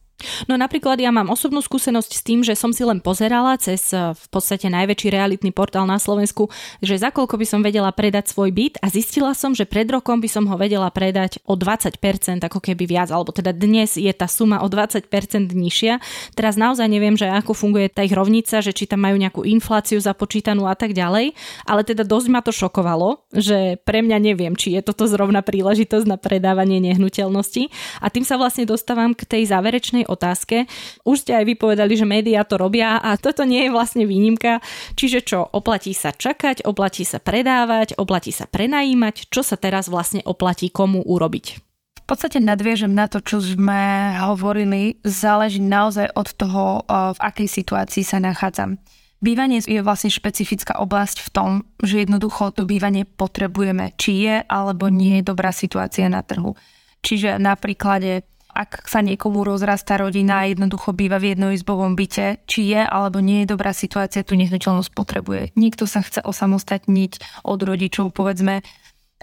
No 0.51 0.59
napríklad 0.59 0.99
ja 0.99 1.15
mám 1.15 1.31
osobnú 1.31 1.63
skúsenosť 1.63 2.11
s 2.11 2.23
tým, 2.27 2.43
že 2.43 2.59
som 2.59 2.75
si 2.75 2.83
len 2.83 2.99
pozerala 2.99 3.55
cez 3.55 3.95
eh, 3.95 4.11
v 4.11 4.27
podstate 4.29 4.67
najväčší 4.67 5.15
realitný 5.15 5.55
portál 5.55 5.87
na 5.87 6.03
Slovensku, 6.03 6.51
že 6.83 6.99
za 6.99 7.15
koľko 7.15 7.39
by 7.39 7.47
som 7.47 7.61
vedela 7.63 7.95
predať 7.95 8.35
svoj 8.35 8.51
byt 8.51 8.83
a 8.83 8.91
zistila 8.91 9.31
som, 9.39 9.55
že 9.55 9.63
pred 9.63 9.87
rokom 9.87 10.19
by 10.19 10.27
som 10.27 10.51
ho 10.51 10.59
vedela 10.59 10.91
predať 10.91 11.39
o 11.47 11.55
20% 11.55 12.43
ako 12.43 12.59
keby 12.59 12.85
viac, 12.91 13.15
alebo 13.15 13.31
teda 13.31 13.55
dnes 13.55 13.95
je 13.95 14.11
tá 14.11 14.27
suma 14.27 14.59
o 14.63 14.67
20% 14.67 15.07
nižšia. 15.55 16.03
Teraz 16.35 16.59
naozaj 16.59 16.91
neviem, 16.91 17.15
že 17.15 17.31
ako 17.31 17.55
funguje 17.55 17.87
tá 17.87 18.03
ich 18.03 18.15
rovnica, 18.15 18.59
že 18.59 18.75
či 18.75 18.91
tam 18.91 19.07
majú 19.07 19.15
nejakú 19.15 19.47
infláciu 19.47 20.03
započítanú 20.03 20.67
a 20.67 20.75
tak 20.75 20.99
ďalej, 20.99 21.31
ale 21.63 21.81
teda 21.87 22.03
dosť 22.03 22.27
ma 22.27 22.43
to 22.43 22.51
šokovalo, 22.51 23.23
že 23.31 23.79
pre 23.87 24.03
mňa 24.03 24.19
neviem, 24.19 24.59
či 24.59 24.75
je 24.75 24.83
toto 24.83 25.07
zrovna 25.07 25.47
príležitosť 25.47 26.07
na 26.11 26.19
predávanie 26.19 26.83
nehnuteľnosti. 26.83 27.71
A 28.03 28.11
tým 28.11 28.27
sa 28.27 28.35
vlastne 28.35 28.67
dostávam 28.67 29.15
k 29.15 29.23
tej 29.29 29.47
záverečnej 29.47 30.08
otázke. 30.09 30.65
Už 31.05 31.21
ste 31.21 31.37
aj 31.37 31.45
vypovedali, 31.45 31.93
že 31.93 32.09
médiá 32.09 32.49
to 32.49 32.57
robia 32.57 32.97
a 32.97 33.21
toto 33.21 33.45
nie 33.45 33.69
je 33.69 33.75
vlastne 33.77 34.09
výnimka. 34.09 34.65
Čiže 34.97 35.21
čo, 35.23 35.45
oplatí 35.45 35.93
sa 35.93 36.17
čakať, 36.17 36.65
oplatí 36.65 37.05
sa 37.05 37.21
predávať, 37.21 38.01
oplatí 38.01 38.33
sa 38.33 38.49
prenajímať, 38.49 39.29
čo 39.29 39.45
sa 39.45 39.61
teraz 39.61 39.93
vlastne 39.93 40.25
oplatí 40.25 40.73
komu 40.73 41.05
urobiť? 41.05 41.47
V 42.09 42.17
podstate 42.17 42.41
nadviežem 42.41 42.97
na 42.97 43.05
to, 43.05 43.21
čo 43.21 43.37
sme 43.37 44.17
hovorili, 44.17 44.97
záleží 45.05 45.61
naozaj 45.61 46.17
od 46.17 46.29
toho, 46.41 46.65
v 46.89 47.19
akej 47.21 47.45
situácii 47.53 48.01
sa 48.01 48.17
nachádzam. 48.17 48.81
Bývanie 49.21 49.59
je 49.61 49.83
vlastne 49.83 50.15
špecifická 50.15 50.79
oblasť 50.79 51.27
v 51.27 51.29
tom, 51.35 51.51
že 51.83 52.07
jednoducho 52.07 52.55
to 52.55 52.65
bývanie 52.65 53.03
potrebujeme, 53.03 53.93
či 53.99 54.25
je 54.25 54.37
alebo 54.47 54.89
nie 54.89 55.21
je 55.21 55.27
dobrá 55.27 55.51
situácia 55.53 56.07
na 56.07 56.23
trhu. 56.23 56.55
Čiže 57.03 57.37
na 57.37 57.59
príklade 57.59 58.25
ak 58.49 58.89
sa 58.89 59.05
niekomu 59.05 59.45
rozrastá 59.47 60.01
rodina 60.01 60.43
a 60.43 60.49
jednoducho 60.51 60.97
býva 60.97 61.21
v 61.21 61.37
jednoizbovom 61.37 61.95
byte, 61.95 62.43
či 62.49 62.75
je 62.75 62.83
alebo 62.83 63.21
nie 63.23 63.45
je 63.45 63.53
dobrá 63.55 63.71
situácia, 63.77 64.27
tu 64.27 64.35
nehnuteľnosť 64.35 64.91
potrebuje. 64.97 65.55
Niekto 65.55 65.85
sa 65.85 66.03
chce 66.03 66.25
osamostatniť 66.25 67.45
od 67.45 67.61
rodičov, 67.63 68.11
povedzme, 68.11 68.65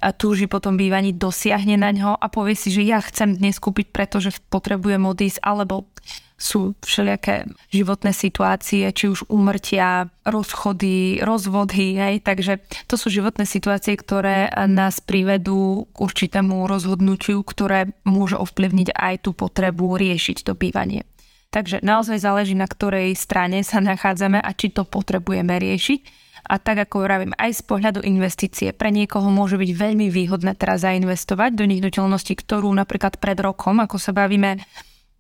a 0.02 0.12
túži 0.12 0.52
potom 0.52 0.76
bývaní, 0.76 1.16
dosiahne 1.16 1.80
na 1.80 1.92
ňo 1.96 2.20
a 2.20 2.28
povie 2.28 2.56
si, 2.58 2.68
že 2.68 2.84
ja 2.84 3.00
chcem 3.00 3.36
dnes 3.36 3.60
kúpiť, 3.64 3.96
pretože 3.96 4.36
potrebujem 4.52 5.08
odísť, 5.08 5.40
alebo 5.40 5.88
sú 6.36 6.76
všelijaké 6.84 7.48
životné 7.72 8.12
situácie, 8.12 8.92
či 8.92 9.08
už 9.08 9.32
úmrtia, 9.32 10.12
rozchody, 10.28 11.24
rozvody, 11.24 11.96
hej, 11.96 12.16
takže 12.20 12.60
to 12.92 13.00
sú 13.00 13.08
životné 13.08 13.48
situácie, 13.48 13.96
ktoré 13.96 14.52
nás 14.68 15.00
privedú 15.00 15.88
k 15.96 15.98
určitému 16.04 16.68
rozhodnutiu, 16.68 17.40
ktoré 17.40 17.96
môže 18.04 18.36
ovplyvniť 18.36 18.92
aj 18.92 19.16
tú 19.24 19.32
potrebu 19.32 19.96
riešiť 19.96 20.44
to 20.44 20.60
bývanie. 20.60 21.08
Takže 21.56 21.80
naozaj 21.80 22.20
záleží, 22.20 22.52
na 22.52 22.68
ktorej 22.68 23.16
strane 23.16 23.64
sa 23.64 23.80
nachádzame 23.80 24.44
a 24.44 24.52
či 24.52 24.76
to 24.76 24.84
potrebujeme 24.84 25.56
riešiť. 25.56 26.25
A 26.46 26.62
tak 26.62 26.86
ako 26.86 27.06
vravím, 27.06 27.34
aj 27.42 27.58
z 27.58 27.62
pohľadu 27.66 28.06
investície. 28.06 28.70
Pre 28.70 28.94
niekoho 28.94 29.28
môže 29.34 29.58
byť 29.58 29.72
veľmi 29.74 30.14
výhodné 30.14 30.54
teraz 30.54 30.86
zainvestovať 30.86 31.58
do 31.58 31.66
nehnuteľnosti, 31.66 32.34
ktorú 32.38 32.70
napríklad 32.70 33.18
pred 33.18 33.38
rokom, 33.42 33.82
ako 33.82 33.98
sa 33.98 34.14
bavíme, 34.14 34.62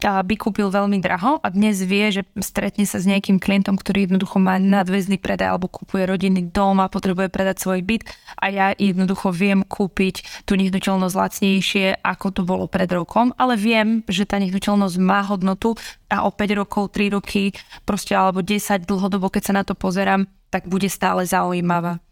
by 0.05 0.35
kúpil 0.37 0.69
veľmi 0.69 1.01
draho 1.01 1.41
a 1.41 1.47
dnes 1.49 1.81
vie, 1.81 2.13
že 2.13 2.21
stretne 2.37 2.85
sa 2.85 3.01
s 3.01 3.09
nejakým 3.09 3.41
klientom, 3.41 3.73
ktorý 3.73 4.05
jednoducho 4.05 4.37
má 4.37 4.61
nadväzný 4.61 5.17
predaj 5.17 5.57
alebo 5.57 5.65
kupuje 5.65 6.05
rodinný 6.05 6.45
dom 6.45 6.77
a 6.77 6.91
potrebuje 6.93 7.33
predať 7.33 7.65
svoj 7.65 7.81
byt 7.81 8.05
a 8.37 8.45
ja 8.53 8.67
jednoducho 8.77 9.33
viem 9.33 9.65
kúpiť 9.65 10.45
tú 10.45 10.53
nehnuteľnosť 10.61 11.15
lacnejšie, 11.17 12.05
ako 12.05 12.27
to 12.29 12.41
bolo 12.45 12.69
pred 12.69 12.87
rokom, 12.93 13.33
ale 13.41 13.57
viem, 13.57 14.05
že 14.05 14.29
tá 14.29 14.37
nehnuteľnosť 14.37 14.95
má 15.01 15.25
hodnotu 15.25 15.73
a 16.05 16.21
o 16.21 16.29
5 16.29 16.61
rokov, 16.61 16.93
3 16.93 17.17
roky, 17.17 17.57
proste 17.81 18.13
alebo 18.13 18.45
10 18.45 18.85
dlhodobo, 18.85 19.33
keď 19.33 19.43
sa 19.49 19.53
na 19.57 19.63
to 19.65 19.73
pozerám, 19.73 20.29
tak 20.53 20.69
bude 20.69 20.85
stále 20.85 21.25
zaujímavá. 21.25 22.04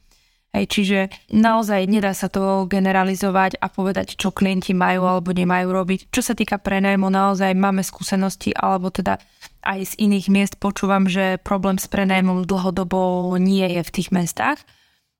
Hej, 0.54 0.70
čiže 0.70 1.00
naozaj 1.34 1.90
nedá 1.90 2.14
sa 2.14 2.30
to 2.30 2.70
generalizovať 2.70 3.58
a 3.58 3.74
povedať, 3.74 4.14
čo 4.14 4.30
klienti 4.30 4.78
majú 4.78 5.10
alebo 5.10 5.34
nemajú 5.34 5.74
robiť. 5.74 6.14
Čo 6.14 6.22
sa 6.22 6.38
týka 6.38 6.62
prenajmu, 6.62 7.10
naozaj 7.10 7.58
máme 7.58 7.82
skúsenosti 7.82 8.54
alebo 8.54 8.94
teda 8.94 9.18
aj 9.66 9.98
z 9.98 10.06
iných 10.06 10.30
miest 10.30 10.56
počúvam, 10.62 11.10
že 11.10 11.42
problém 11.42 11.82
s 11.82 11.90
prenajmom 11.90 12.46
dlhodobo 12.46 13.34
nie 13.42 13.66
je 13.66 13.82
v 13.82 13.94
tých 13.98 14.14
mestách. 14.14 14.62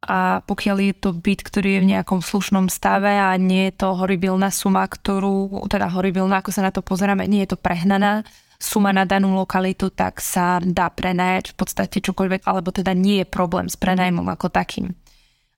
A 0.06 0.46
pokiaľ 0.46 0.78
je 0.86 0.94
to 1.02 1.10
byt, 1.18 1.42
ktorý 1.42 1.80
je 1.80 1.82
v 1.82 1.90
nejakom 1.98 2.22
slušnom 2.22 2.70
stave 2.70 3.10
a 3.10 3.34
nie 3.34 3.74
je 3.74 3.82
to 3.82 3.98
horibilná 3.98 4.54
suma, 4.54 4.86
ktorú, 4.86 5.66
teda 5.66 5.90
horibilná, 5.90 6.46
ako 6.46 6.54
sa 6.54 6.62
na 6.62 6.70
to 6.70 6.86
pozeráme, 6.86 7.26
nie 7.26 7.42
je 7.48 7.56
to 7.56 7.58
prehnaná 7.58 8.22
suma 8.62 8.94
na 8.94 9.08
danú 9.08 9.34
lokalitu, 9.34 9.90
tak 9.90 10.22
sa 10.22 10.62
dá 10.62 10.94
prenajať 10.94 11.52
v 11.52 11.56
podstate 11.58 11.98
čokoľvek, 12.06 12.46
alebo 12.46 12.70
teda 12.70 12.94
nie 12.94 13.24
je 13.24 13.28
problém 13.28 13.66
s 13.66 13.80
prenajmom 13.80 14.30
ako 14.30 14.54
takým 14.54 14.94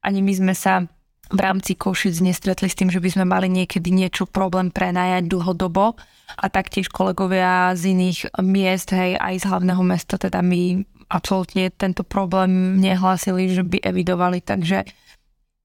ani 0.06 0.22
my 0.22 0.34
sme 0.38 0.54
sa 0.54 0.86
v 1.26 1.40
rámci 1.42 1.74
Košic 1.74 2.22
nestretli 2.22 2.70
s 2.70 2.78
tým, 2.78 2.94
že 2.94 3.02
by 3.02 3.10
sme 3.18 3.26
mali 3.26 3.50
niekedy 3.50 3.90
niečo 3.90 4.30
problém 4.30 4.70
prenajať 4.70 5.26
dlhodobo. 5.26 5.98
A 6.38 6.46
taktiež 6.54 6.90
kolegovia 6.94 7.74
z 7.74 7.98
iných 7.98 8.38
miest, 8.46 8.94
hej, 8.94 9.18
aj 9.18 9.42
z 9.42 9.50
hlavného 9.50 9.82
mesta, 9.82 10.22
teda 10.22 10.46
my 10.46 10.86
absolútne 11.10 11.70
tento 11.74 12.06
problém 12.06 12.78
nehlásili, 12.82 13.50
že 13.54 13.66
by 13.66 13.82
evidovali, 13.82 14.42
takže 14.42 14.86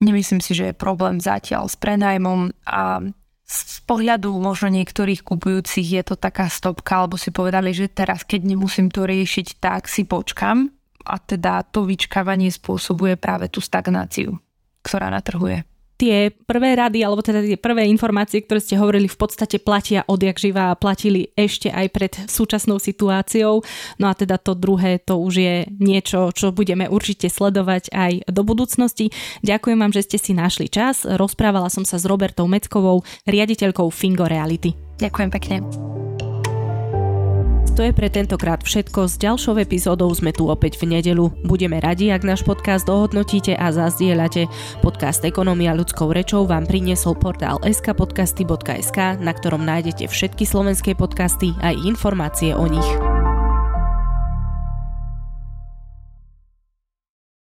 nemyslím 0.01 0.41
si, 0.41 0.53
že 0.57 0.73
je 0.73 0.75
problém 0.77 1.21
zatiaľ 1.21 1.69
s 1.69 1.77
prenajmom. 1.77 2.57
A 2.65 3.05
z 3.45 3.79
pohľadu 3.85 4.33
možno 4.41 4.73
niektorých 4.73 5.25
kupujúcich 5.25 5.85
je 5.85 6.03
to 6.05 6.17
taká 6.17 6.49
stopka, 6.49 7.05
alebo 7.05 7.21
si 7.21 7.33
povedali, 7.33 7.77
že 7.77 7.93
teraz, 7.93 8.25
keď 8.25 8.49
nemusím 8.49 8.89
to 8.89 9.05
riešiť, 9.05 9.61
tak 9.61 9.93
si 9.93 10.09
počkam 10.09 10.73
a 11.05 11.21
teda 11.21 11.65
to 11.69 11.87
vyčkávanie 11.89 12.53
spôsobuje 12.53 13.17
práve 13.17 13.49
tú 13.49 13.63
stagnáciu, 13.63 14.37
ktorá 14.85 15.09
na 15.09 15.21
trhu 15.25 15.47
je 15.49 15.61
tie 16.01 16.33
prvé 16.33 16.81
rady, 16.81 17.05
alebo 17.05 17.21
teda 17.21 17.45
tie 17.45 17.61
prvé 17.61 17.85
informácie, 17.93 18.41
ktoré 18.41 18.65
ste 18.65 18.81
hovorili, 18.81 19.05
v 19.05 19.21
podstate 19.21 19.61
platia 19.61 20.09
odjak 20.09 20.41
živa 20.41 20.73
a 20.73 20.79
platili 20.81 21.29
ešte 21.37 21.69
aj 21.69 21.87
pred 21.93 22.13
súčasnou 22.25 22.81
situáciou. 22.81 23.61
No 24.01 24.09
a 24.09 24.17
teda 24.17 24.41
to 24.41 24.57
druhé, 24.57 24.97
to 24.97 25.21
už 25.21 25.35
je 25.37 25.55
niečo, 25.77 26.33
čo 26.33 26.57
budeme 26.57 26.89
určite 26.89 27.29
sledovať 27.29 27.93
aj 27.93 28.33
do 28.33 28.41
budúcnosti. 28.41 29.13
Ďakujem 29.45 29.77
vám, 29.77 29.93
že 29.93 30.09
ste 30.09 30.17
si 30.17 30.33
našli 30.33 30.73
čas. 30.73 31.05
Rozprávala 31.05 31.69
som 31.69 31.85
sa 31.85 32.01
s 32.01 32.09
Robertou 32.09 32.49
Meckovou, 32.49 33.05
riaditeľkou 33.29 33.93
Fingo 33.93 34.25
Reality. 34.25 34.73
Ďakujem 34.97 35.31
pekne. 35.37 35.57
To 37.81 37.89
je 37.89 37.97
pre 37.97 38.13
tentokrát 38.13 38.61
všetko. 38.61 39.09
S 39.09 39.17
ďalšou 39.17 39.57
epizódou 39.57 40.13
sme 40.13 40.37
tu 40.37 40.53
opäť 40.53 40.77
v 40.85 41.01
nedelu. 41.01 41.33
Budeme 41.49 41.81
radi, 41.81 42.13
ak 42.13 42.29
náš 42.29 42.45
podcast 42.45 42.85
dohodnotíte 42.85 43.57
a 43.57 43.73
zazdieľate. 43.73 44.53
Podcast 44.85 45.25
Ekonomia 45.25 45.73
ľudskou 45.73 46.13
rečou 46.13 46.45
vám 46.45 46.69
priniesol 46.69 47.17
portál 47.17 47.57
skpodcasty.sk, 47.65 49.25
na 49.25 49.33
ktorom 49.33 49.65
nájdete 49.65 50.13
všetky 50.13 50.45
slovenské 50.45 50.93
podcasty 50.93 51.57
a 51.65 51.73
informácie 51.73 52.53
o 52.53 52.69
nich. 52.69 53.20